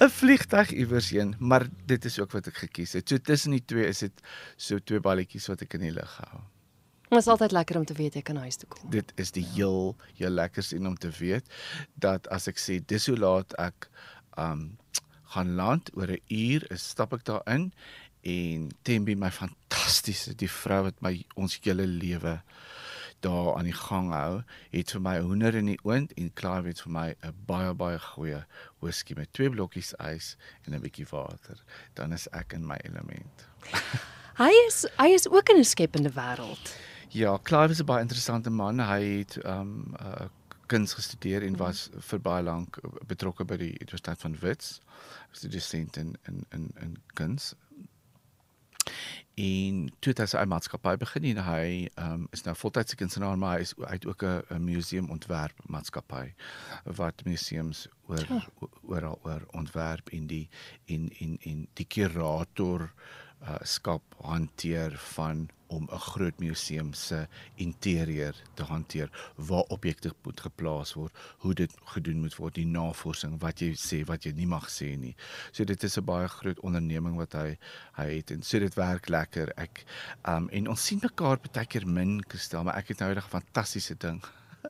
'n 0.00 0.10
vliegtuig 0.10 0.72
iewers 0.72 1.10
heen. 1.10 1.34
Maar 1.38 1.68
dit 1.86 2.04
is 2.04 2.18
ook 2.20 2.32
wat 2.32 2.46
ek 2.46 2.66
gekies 2.68 2.92
het. 2.92 3.08
So 3.08 3.18
tussen 3.18 3.52
die 3.52 3.64
twee 3.64 3.86
is 3.86 3.98
dit 3.98 4.26
so 4.56 4.78
twee 4.78 5.00
balletjies 5.00 5.48
wat 5.48 5.62
ek 5.62 5.74
in 5.74 5.90
die 5.90 5.96
lug 5.96 6.20
hou 6.24 6.44
Dit 7.08 7.18
is 7.18 7.26
altyd 7.26 7.52
lekker 7.52 7.76
om 7.78 7.84
te 7.84 7.94
weet 7.94 8.14
jy 8.14 8.22
kan 8.22 8.36
huis 8.36 8.56
toe 8.56 8.68
kom. 8.68 8.90
Dit 8.90 9.12
is 9.14 9.30
die 9.30 9.44
heel 9.54 9.94
heel 10.18 10.30
lekkerste 10.34 10.78
om 10.78 10.96
te 10.98 11.10
weet 11.18 11.46
dat 11.94 12.26
as 12.34 12.48
ek 12.50 12.58
sê 12.58 12.80
dis 12.82 13.06
hoe 13.06 13.18
laat 13.18 13.54
ek 13.62 13.88
um 14.36 14.76
gaan 15.34 15.54
land 15.54 15.90
oor 15.94 16.10
'n 16.10 16.22
uur, 16.28 16.66
is 16.70 16.88
stap 16.88 17.12
ek 17.12 17.24
daarin 17.24 17.72
en 18.22 18.70
Tembi 18.82 19.14
my 19.14 19.30
fantastiese 19.30 20.34
die 20.34 20.50
vrou 20.50 20.82
wat 20.82 21.02
my 21.02 21.24
ons 21.36 21.58
hele 21.62 21.86
lewe 21.86 22.40
daar 23.20 23.56
aan 23.56 23.64
die 23.64 23.76
gang 23.76 24.10
hou, 24.12 24.42
het 24.70 24.90
vir 24.90 25.00
my 25.00 25.18
hoender 25.18 25.54
in 25.54 25.66
die 25.66 25.78
oond 25.84 26.12
en 26.20 26.32
klaar 26.34 26.62
weet 26.62 26.80
vir 26.80 26.92
my 26.92 27.08
'n 27.22 27.34
baie 27.46 27.74
baie 27.74 27.98
goeie 27.98 28.44
whisky 28.80 29.14
met 29.16 29.32
twee 29.32 29.50
blokkies 29.50 29.94
ys 29.98 30.36
en 30.66 30.74
'n 30.74 30.80
bietjie 30.80 31.06
water. 31.10 31.62
Dan 31.94 32.12
is 32.12 32.28
ek 32.32 32.52
in 32.52 32.66
my 32.66 32.76
element. 32.84 33.46
hy 34.42 34.52
is 34.66 34.86
hy 34.98 35.08
is 35.14 35.28
ook 35.28 35.48
in 35.48 35.58
'n 35.58 35.64
skepende 35.64 36.10
wêreld. 36.10 36.74
Ja, 37.08 37.38
Clive 37.42 37.70
is 37.70 37.80
'n 37.80 37.84
baie 37.84 38.00
interessante 38.00 38.50
man. 38.50 38.80
Hy 38.80 39.02
het 39.02 39.38
um 39.44 39.94
uh, 40.00 40.26
kuns 40.66 40.94
gestudeer 40.94 41.42
en 41.42 41.56
was 41.56 41.90
vir 41.98 42.20
baie 42.20 42.42
lank 42.42 42.78
betrokke 43.06 43.44
by 43.44 43.56
die 43.56 43.72
Universiteit 43.78 44.20
van 44.20 44.38
Wits. 44.40 44.80
Hy's 45.30 45.44
'n 45.44 45.50
dosent 45.50 45.96
in 45.96 46.16
in 46.26 46.46
in 46.50 46.70
in 46.80 46.96
kuns. 47.14 47.54
En 49.34 49.92
toe 49.98 50.10
het 50.12 50.18
hy 50.18 50.26
sy 50.26 50.44
maatskappy 50.44 50.96
begin 50.96 51.24
en 51.24 51.44
hy 51.44 51.88
um 51.96 52.26
is 52.32 52.42
nou 52.42 52.54
voltydse 52.56 52.96
kunstenaar 52.96 53.38
maar 53.38 53.56
hy 53.56 53.60
is 53.60 53.74
hy 53.76 53.92
het 53.92 54.06
ook 54.06 54.22
'n 54.22 54.64
museum 54.64 55.10
ontwerp 55.10 55.62
maatskappy 55.68 56.34
wat 56.84 57.24
museums 57.24 57.88
oor 58.06 58.50
oral 58.82 59.18
oor 59.22 59.46
ontwerp 59.52 60.10
in 60.10 60.26
die 60.26 60.48
in 60.84 61.08
in 61.18 61.36
in 61.40 61.68
die 61.74 61.86
kurator 61.86 62.82
uh 62.82 63.25
skap 63.62 64.02
hanteer 64.22 64.96
van 65.14 65.48
om 65.66 65.88
'n 65.92 65.98
groot 65.98 66.38
museum 66.38 66.92
se 66.92 67.26
interieur 67.54 68.34
te 68.54 68.62
hanteer 68.62 69.10
waar 69.36 69.62
objekte 69.62 70.12
moet 70.22 70.40
geplaas 70.40 70.92
word, 70.94 71.12
hoe 71.38 71.54
dit 71.54 71.72
gedoen 71.84 72.20
moet 72.20 72.36
word, 72.36 72.54
die 72.54 72.66
navorsing 72.66 73.40
wat 73.40 73.60
jy 73.60 73.72
sê 73.74 74.04
wat 74.06 74.24
jy 74.24 74.32
nie 74.32 74.46
mag 74.46 74.68
sê 74.70 74.96
nie. 74.96 75.16
So 75.52 75.64
dit 75.64 75.84
is 75.84 75.98
'n 75.98 76.04
baie 76.04 76.28
groot 76.28 76.60
onderneming 76.60 77.16
wat 77.16 77.32
hy 77.32 77.58
hy 77.92 78.16
het 78.16 78.30
en 78.30 78.42
so 78.42 78.58
dit 78.58 78.74
werk 78.74 79.08
lekker. 79.08 79.52
Ek 79.56 79.84
um 80.24 80.48
en 80.48 80.68
ons 80.68 80.84
sien 80.84 81.00
mekaar 81.02 81.38
baie 81.52 81.66
keer 81.66 81.86
min 81.86 82.22
gestel, 82.28 82.64
maar 82.64 82.76
ek 82.76 82.88
het 82.88 82.98
nou 82.98 83.14
'n 83.14 83.20
fantastiese 83.20 83.94
ding 83.98 84.22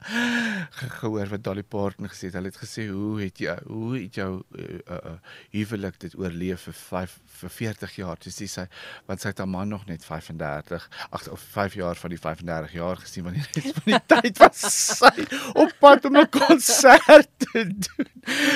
gehoor 1.00 1.30
wat 1.32 1.44
Dolly 1.44 1.62
Parton 1.62 2.08
gesê 2.10 2.28
het. 2.28 2.36
Hulle 2.38 2.50
het 2.50 2.58
gesê 2.60 2.86
hoe 2.88 3.20
het 3.20 3.40
jy 3.42 3.54
hoe 3.66 3.92
het 3.96 4.18
jou 4.18 4.30
uh, 4.40 4.66
uh, 4.92 5.14
huwelik 5.54 5.98
dit 6.02 6.16
oorleef 6.18 6.66
vir 6.68 6.76
5 6.80 7.16
vir 7.40 7.54
40 7.56 7.96
jaar? 8.00 8.20
Dis 8.22 8.38
sê 8.40 8.48
sy 8.50 8.66
want 9.08 9.22
sy 9.22 9.32
het 9.32 9.42
haar 9.42 9.50
man 9.50 9.72
nog 9.72 9.86
net 9.90 10.04
35 10.06 10.88
ag 11.10 11.26
of 11.32 11.46
5 11.56 11.78
jaar 11.80 12.00
van 12.00 12.14
die 12.14 12.20
35 12.20 12.76
jaar 12.76 13.02
gesien 13.02 13.26
wanneer 13.28 13.48
dit 13.54 13.72
van 13.80 13.90
die 13.94 14.02
tyd 14.14 14.42
was 14.42 14.62
sy 15.00 15.26
op 15.54 15.74
pad 15.80 16.08
om 16.08 16.20
'n 16.20 16.30
konsert 16.30 17.30
te 17.48 17.66
doen. 17.66 18.12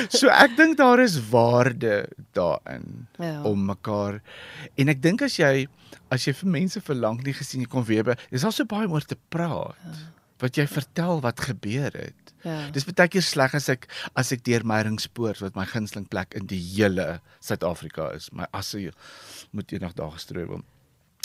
So 0.09 0.29
ek 0.29 0.57
dink 0.57 0.79
daar 0.79 1.01
is 1.01 1.19
waarde 1.31 2.09
daarin 2.33 3.07
ja. 3.19 3.43
om 3.43 3.65
mekaar 3.67 4.21
en 4.77 4.89
ek 4.89 5.03
dink 5.03 5.23
as 5.23 5.39
jy 5.39 5.69
as 6.11 6.27
jy 6.27 6.35
vir 6.35 6.51
mense 6.51 6.81
verlang 6.83 7.21
nie 7.23 7.35
gesien 7.35 7.63
jy 7.63 7.69
kom 7.71 7.85
weer, 7.87 8.17
is 8.31 8.43
daar 8.43 8.55
so 8.55 8.67
baie 8.67 8.87
om 8.87 8.97
oor 8.99 9.07
te 9.07 9.19
praat. 9.31 9.79
Ja 9.87 10.20
wat 10.41 10.57
jy 10.57 10.67
vertel 10.71 11.21
wat 11.25 11.41
gebeur 11.41 11.95
het. 11.95 12.35
Ja. 12.43 12.71
Dis 12.73 12.87
baie 12.89 13.09
keer 13.13 13.25
sleg 13.25 13.55
as 13.57 13.69
ek 13.73 13.87
as 14.19 14.33
ek 14.33 14.45
deur 14.49 14.65
Meiringspoort 14.65 15.43
wat 15.45 15.57
my 15.59 15.67
gunsteling 15.69 16.09
plek 16.09 16.35
in 16.39 16.49
die 16.51 16.61
hele 16.61 17.21
Suid-Afrika 17.45 18.11
is. 18.17 18.31
My 18.33 18.49
asse 18.57 18.91
moet 19.53 19.73
eendag 19.73 19.97
daar 19.99 20.15
gestrooi 20.17 20.47
word. 20.49 20.65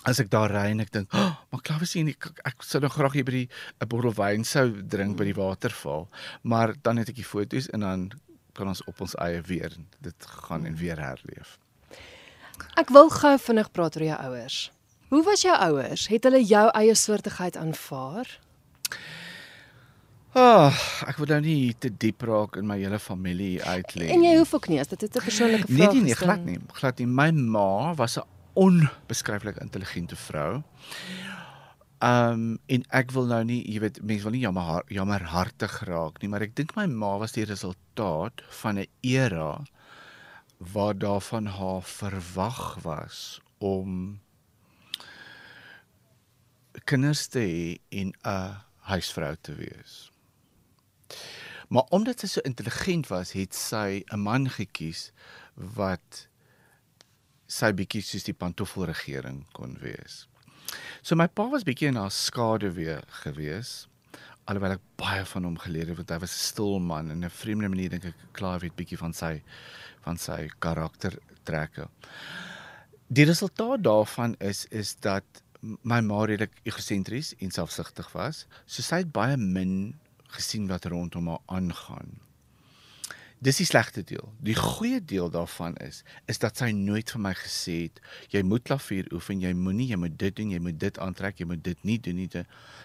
As 0.05 0.19
ek 0.21 0.29
daar 0.29 0.51
ry 0.53 0.67
en 0.69 0.83
ek 0.83 0.91
dink, 0.93 1.13
oh, 1.17 1.33
"Maar 1.49 1.61
klaar 1.61 1.85
sien 1.85 2.07
ek 2.09 2.29
ek 2.45 2.61
sou 2.61 2.81
nog 2.81 2.93
graag 2.93 3.13
hier 3.13 3.25
by 3.25 3.31
die 3.31 3.49
'n 3.81 3.87
bottel 3.87 4.13
wyn 4.13 4.43
sou 4.43 4.69
drink 4.83 5.17
by 5.17 5.23
die 5.23 5.33
waterval." 5.33 6.07
Maar 6.43 6.75
dan 6.83 6.97
het 6.97 7.09
ek 7.09 7.15
die 7.15 7.23
foto's 7.23 7.69
en 7.69 7.79
dan 7.79 8.11
kan 8.53 8.67
ons 8.67 8.83
op 8.83 9.01
ons 9.01 9.15
eie 9.15 9.41
weer 9.41 9.71
dit 10.01 10.25
gaan 10.47 10.65
en 10.65 10.75
weer 10.75 10.99
herleef. 10.99 11.57
Ek 12.75 12.89
wil 12.89 13.09
gou 13.09 13.37
vinnig 13.39 13.71
praat 13.71 13.95
oor 13.95 14.03
jou 14.03 14.19
ouers. 14.29 14.71
Hoe 15.09 15.23
was 15.23 15.41
jou 15.41 15.55
ouers? 15.55 16.07
Het 16.07 16.23
hulle 16.23 16.43
jou 16.43 16.69
eie 16.71 16.95
soortigheid 16.95 17.57
aanvaar? 17.57 18.39
Ah, 20.35 20.67
oh, 20.67 20.79
ek 21.07 21.15
wil 21.21 21.29
nou 21.31 21.39
nie 21.45 21.75
te 21.79 21.87
diep 21.87 22.25
raak 22.27 22.57
in 22.59 22.67
my 22.67 22.75
hele 22.81 22.99
familie 22.99 23.61
uitlê. 23.63 24.09
En 24.11 24.23
jy 24.25 24.33
hoef 24.35 24.51
ook 24.57 24.67
nie 24.67 24.81
as 24.81 24.91
dit 24.91 24.99
'n 25.03 25.23
persoonlike 25.23 25.67
vraag 25.67 25.87
is. 25.87 25.93
Nee, 25.93 26.01
nee, 26.01 26.15
glad 26.15 26.43
nie. 26.43 26.59
Glad 26.73 26.97
nie. 26.99 27.07
My 27.07 27.31
ma 27.31 27.93
was 27.95 28.17
'n 28.17 28.27
onbeskryflik 28.53 29.61
intelligente 29.61 30.15
vrou. 30.15 30.63
Ehm 31.99 32.31
um, 32.31 32.59
en 32.67 32.83
ek 32.89 33.11
wil 33.11 33.25
nou 33.25 33.43
nie, 33.43 33.61
jy 33.71 33.79
weet, 33.79 34.01
mense 34.03 34.23
wil 34.23 34.31
nie 34.35 34.43
jammer 34.43 34.83
jammer 34.91 35.23
hartig 35.23 35.79
raak 35.87 36.19
nie, 36.21 36.29
maar 36.29 36.41
ek 36.41 36.55
dink 36.55 36.75
my 36.75 36.85
ma 36.85 37.17
was 37.17 37.31
die 37.31 37.45
resultaat 37.45 38.43
van 38.59 38.79
'n 38.79 38.87
era 39.01 39.63
waar 40.57 40.97
daarvan 40.97 41.45
haar 41.45 41.81
verwag 41.81 42.77
was 42.83 43.39
om 43.59 44.19
kinders 46.83 47.27
te 47.27 47.39
hê 47.39 47.79
en 47.89 48.11
'n 48.11 48.65
huisvrou 48.91 49.33
te 49.41 49.55
wees. 49.57 50.11
Maar 51.69 51.89
omdat 51.89 52.21
sy 52.21 52.29
so 52.29 52.45
intelligent 52.45 53.09
was, 53.09 53.33
het 53.33 53.55
sy 53.55 54.03
'n 54.11 54.21
man 54.21 54.49
gekies 54.49 55.11
wat 55.55 56.27
sy 57.47 57.71
bietjie 57.73 58.01
soos 58.01 58.23
die 58.23 58.33
pantoffelregering 58.33 59.45
kon 59.53 59.77
wees. 59.81 60.27
So 61.01 61.15
my 61.15 61.27
pa 61.27 61.49
was 61.49 61.63
bietjie 61.63 61.87
in 61.87 61.95
haar 61.95 62.11
skade 62.11 62.73
weer 62.73 63.03
gewees 63.23 63.87
alhoewel 64.49 64.75
ek 64.75 64.83
baie 65.01 65.23
van 65.25 65.47
hom 65.47 65.55
geleer 65.61 65.89
het 65.89 65.99
want 65.99 66.11
hy 66.13 66.19
was 66.21 66.33
'n 66.35 66.45
stil 66.51 66.79
man 66.79 67.09
en 67.11 67.25
'n 67.25 67.29
vreemde 67.29 67.69
manier 67.69 67.89
dink 67.89 68.05
ek 68.05 68.17
klaar 68.33 68.59
weet 68.59 68.75
bietjie 68.75 68.97
van 68.97 69.13
sy 69.13 69.41
van 70.05 70.17
sy 70.17 70.49
karaktertrekke. 70.59 71.87
Die 73.09 73.25
resultaat 73.25 73.83
daarvan 73.83 74.35
is 74.39 74.65
is 74.69 74.95
dat 74.95 75.25
my 75.81 76.01
ma 76.05 76.25
redelik 76.25 76.59
egosentries 76.67 77.33
en 77.41 77.51
selfsugtig 77.51 78.11
was. 78.13 78.45
So 78.65 78.85
sy 78.85 79.03
het 79.03 79.11
baie 79.15 79.37
min 79.37 79.95
gesien 80.35 80.67
wat 80.69 80.85
rondom 80.91 81.31
haar 81.31 81.43
aangaan. 81.45 82.19
Dis 83.45 83.59
die 83.59 83.67
slegte 83.67 84.01
deel. 84.07 84.29
Die 84.41 84.55
goeie 84.55 85.01
deel 85.03 85.27
daarvan 85.29 85.75
is 85.83 86.03
is 86.31 86.39
dat 86.41 86.57
sy 86.57 86.71
nooit 86.73 87.11
vir 87.11 87.21
my 87.21 87.33
gesê 87.37 87.75
het 87.83 87.99
jy 88.33 88.41
moet 88.47 88.63
klavier 88.65 89.09
oefen, 89.13 89.41
jy 89.43 89.51
moenie, 89.53 89.89
jy 89.91 89.99
moet 90.01 90.15
dit 90.17 90.35
doen, 90.37 90.53
jy 90.55 90.61
moet 90.63 90.79
dit 90.81 90.99
aantrek, 91.03 91.41
jy 91.41 91.47
moet 91.49 91.63
dit 91.63 91.83
nie 91.85 91.97
doen 91.99 92.17
nie. 92.21 92.29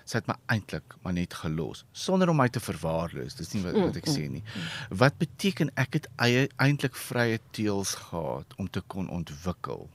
Sy 0.04 0.18
het 0.18 0.28
my 0.28 0.36
eintlik 0.52 0.96
maar 1.04 1.14
net 1.16 1.36
gelos 1.42 1.84
sonder 1.92 2.32
om 2.32 2.40
my 2.42 2.48
te 2.52 2.62
verwaarloos. 2.62 3.38
Dis 3.38 3.54
nie 3.54 3.62
wat, 3.64 3.78
wat 3.78 4.00
ek 4.02 4.10
sê 4.10 4.26
nie. 4.32 4.42
Wat 4.90 5.16
beteken 5.22 5.70
ek 5.80 6.00
het 6.00 6.10
eie 6.18 6.48
eintlik 6.58 6.98
vrye 6.98 7.38
teels 7.56 7.94
gehad 8.02 8.58
om 8.58 8.68
te 8.68 8.82
kon 8.82 9.08
ontwikkel. 9.08 9.86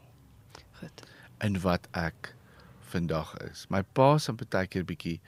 Goed. 0.80 1.06
In 1.43 1.60
wat 1.67 1.91
ek 1.91 2.35
vandag 2.95 3.36
is. 3.49 3.65
My 3.73 3.84
pa 3.84 4.15
se 4.17 4.34
baie 4.38 4.67
keer 4.71 4.88
bietjie 4.88 5.19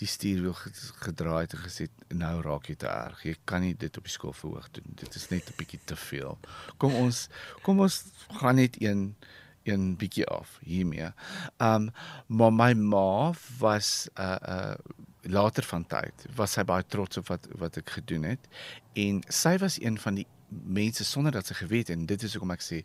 die 0.00 0.08
stuurwiel 0.08 0.56
gedraai 1.04 1.42
het 1.44 1.56
en 1.56 1.64
gesê 1.66 1.88
nou 2.22 2.36
raak 2.46 2.70
jy 2.70 2.78
te 2.80 2.88
erg. 2.88 3.24
Jy 3.26 3.36
kan 3.44 3.64
nie 3.64 3.74
dit 3.76 3.98
op 4.00 4.06
die 4.08 4.14
skool 4.14 4.32
verhoog 4.36 4.70
doen. 4.76 4.96
Dit 5.02 5.18
is 5.18 5.28
net 5.30 5.50
'n 5.50 5.58
bietjie 5.58 5.80
te 5.84 5.96
veel. 5.96 6.38
Kom 6.78 6.94
ons 6.94 7.28
kom 7.62 7.80
ons 7.80 8.04
gaan 8.40 8.56
net 8.56 8.80
een 8.80 9.14
een 9.64 9.96
bietjie 9.96 10.26
af 10.26 10.58
hiermee. 10.64 11.12
Um 11.58 11.90
maar 12.26 12.52
my 12.52 12.72
ma 12.72 13.32
was 13.58 14.08
'n 14.16 14.22
uh, 14.22 14.38
'n 14.40 14.50
uh, 14.50 14.74
later 15.22 15.62
van 15.62 15.86
tyd 15.86 16.26
was 16.36 16.52
sy 16.56 16.64
baie 16.64 16.84
trots 16.86 17.20
op 17.20 17.28
wat 17.28 17.48
wat 17.60 17.76
ek 17.76 17.90
gedoen 18.00 18.22
het 18.22 18.48
en 18.92 19.20
sy 19.28 19.56
was 19.58 19.80
een 19.80 19.98
van 19.98 20.20
die 20.20 20.26
mense 20.48 21.04
sonder 21.04 21.32
dat 21.32 21.46
sy 21.46 21.54
geweet 21.54 21.88
het 21.88 21.96
en 21.96 22.06
dit 22.06 22.22
is 22.22 22.34
hoekom 22.34 22.54
ek 22.56 22.64
sê 22.64 22.80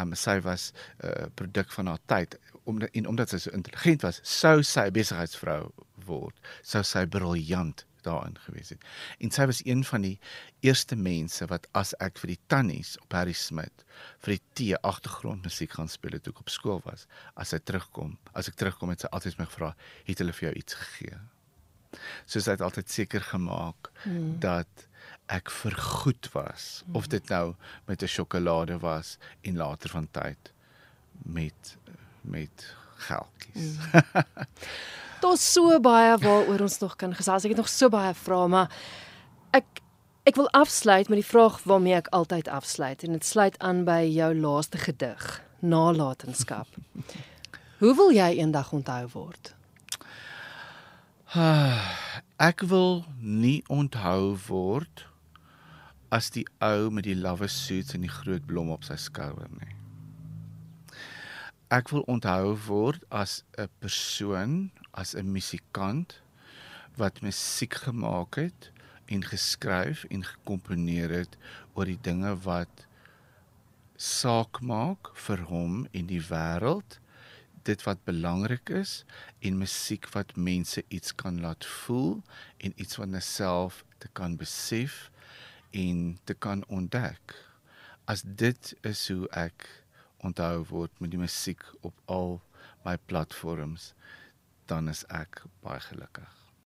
um 0.00 0.14
sy 0.14 0.38
was 0.44 0.72
'n 1.00 1.06
uh, 1.08 1.26
produk 1.34 1.72
van 1.72 1.86
haar 1.86 2.02
tyd 2.06 2.38
omdat 2.68 2.94
en 2.98 3.06
omdat 3.10 3.32
sy 3.32 3.42
so 3.42 3.54
intelligent 3.56 4.04
was 4.06 4.20
sou 4.22 4.62
sy 4.62 4.88
besigheidsvrou 4.94 5.70
word, 6.08 6.36
sou 6.62 6.84
sy 6.86 7.04
briljant 7.10 7.84
daarin 8.06 8.36
gewees 8.44 8.72
het. 8.72 8.84
En 9.18 9.32
sy 9.34 9.46
was 9.50 9.60
een 9.66 9.82
van 9.84 10.04
die 10.06 10.16
eerste 10.66 10.96
mense 10.96 11.46
wat 11.50 11.66
as 11.78 11.94
ek 12.04 12.20
vir 12.22 12.34
die 12.34 12.40
tannies 12.52 12.94
op 13.02 13.16
Harry 13.16 13.34
Smit 13.36 13.84
vir 14.24 14.36
die 14.36 14.42
T 14.54 14.82
agtergrondmusiek 14.86 15.74
gaan 15.78 15.90
speel 15.90 16.16
het 16.16 16.26
toe 16.26 16.34
ek 16.36 16.44
op 16.44 16.52
skool 16.52 16.82
was, 16.86 17.06
as 17.36 17.52
sy 17.54 17.60
terugkom, 17.62 18.16
as 18.38 18.50
ek 18.50 18.58
terugkom 18.60 18.94
het 18.94 19.04
sy 19.04 19.10
altyd 19.12 19.40
my 19.40 19.48
gevra, 19.50 19.74
"Het 20.06 20.22
hulle 20.22 20.32
vir 20.32 20.48
jou 20.48 20.54
iets 20.62 20.74
gegee?" 20.74 21.18
So 22.26 22.40
sy 22.40 22.50
het 22.50 22.60
altyd 22.60 22.90
seker 22.90 23.20
gemaak 23.20 23.90
hmm. 24.04 24.38
dat 24.40 24.86
ek 25.26 25.50
vergoed 25.50 26.28
was 26.32 26.82
hmm. 26.84 26.96
of 26.96 27.08
dit 27.08 27.28
nou 27.28 27.54
met 27.86 28.02
'n 28.02 28.06
sjokolade 28.06 28.78
was 28.78 29.18
en 29.42 29.56
later 29.56 29.90
van 29.90 30.08
tyd 30.10 30.52
met 31.24 31.76
met 32.30 32.68
geldjies. 33.08 33.74
Hmm. 33.90 34.02
Daar's 35.22 35.52
so 35.52 35.80
baie 35.82 36.14
waaroor 36.22 36.60
ons 36.60 36.78
nog 36.78 36.94
kan 36.96 37.14
gesels. 37.14 37.44
Ek 37.44 37.54
het 37.54 37.58
nog 37.58 37.70
so 37.72 37.90
baie 37.90 38.14
vrae, 38.14 38.48
maar 38.48 38.70
ek 39.56 39.82
ek 40.28 40.36
wil 40.36 40.50
afsluit 40.52 41.08
met 41.08 41.22
die 41.22 41.30
vraag 41.30 41.62
waarmee 41.64 41.96
ek 41.96 42.10
altyd 42.12 42.50
afsluit 42.52 43.02
en 43.02 43.16
dit 43.16 43.24
sluit 43.24 43.54
aan 43.64 43.86
by 43.88 44.02
jou 44.12 44.28
laaste 44.36 44.78
gedig, 44.78 45.24
Nalatenskap. 45.64 46.68
Hoe 47.80 47.94
wil 47.96 48.12
jy 48.12 48.28
eendag 48.36 48.72
onthou 48.76 49.06
word? 49.14 49.54
Ek 52.48 52.62
wil 52.70 53.04
nie 53.20 53.62
onthou 53.72 54.36
word 54.48 55.06
as 56.14 56.30
die 56.34 56.44
ou 56.64 56.90
met 56.90 57.04
die 57.08 57.16
lawwe 57.18 57.48
suits 57.52 57.94
en 57.96 58.04
die 58.06 58.12
groot 58.12 58.46
blom 58.48 58.70
op 58.74 58.86
sy 58.86 58.96
skouer 59.00 59.48
nie. 59.58 59.77
Ek 61.68 61.90
wil 61.92 62.00
onthou 62.08 62.54
word 62.64 63.02
as 63.12 63.44
'n 63.60 63.68
persoon 63.84 64.52
as 65.00 65.10
'n 65.14 65.28
musikant 65.32 66.14
wat 66.96 67.20
musiek 67.20 67.74
gemaak 67.84 68.38
het 68.40 68.70
en 69.12 69.20
geskryf 69.32 70.04
en 70.08 70.24
gekomponeer 70.24 71.10
het 71.12 71.36
oor 71.74 71.84
die 71.84 72.00
dinge 72.00 72.32
wat 72.46 72.86
saak 73.96 74.62
maak 74.64 75.12
vir 75.26 75.44
hom 75.50 75.84
en 75.92 76.06
die 76.08 76.24
wêreld 76.30 76.96
dit 77.68 77.84
wat 77.84 78.00
belangrik 78.08 78.72
is 78.72 79.04
en 79.44 79.60
musiek 79.60 80.08
wat 80.16 80.36
mense 80.36 80.84
iets 80.88 81.12
kan 81.12 81.40
laat 81.40 81.68
voel 81.84 82.22
en 82.64 82.72
iets 82.80 82.96
wat 82.96 83.08
hulle 83.08 83.20
self 83.20 83.84
te 83.98 84.08
kan 84.12 84.40
besef 84.40 85.10
en 85.70 86.16
te 86.24 86.34
kan 86.34 86.64
ontdek. 86.68 87.36
As 88.06 88.24
dit 88.24 88.74
is 88.80 89.08
hoe 89.12 89.28
ek 89.36 89.68
onthou 90.26 90.64
word 90.70 91.00
met 91.00 91.12
die 91.14 91.20
musiek 91.20 91.62
op 91.80 91.94
al 92.06 92.40
my 92.84 92.96
platforms 93.10 93.92
dan 94.68 94.88
is 94.88 95.04
ek 95.08 95.42
baie 95.64 95.80
gelukkig. 95.80 96.37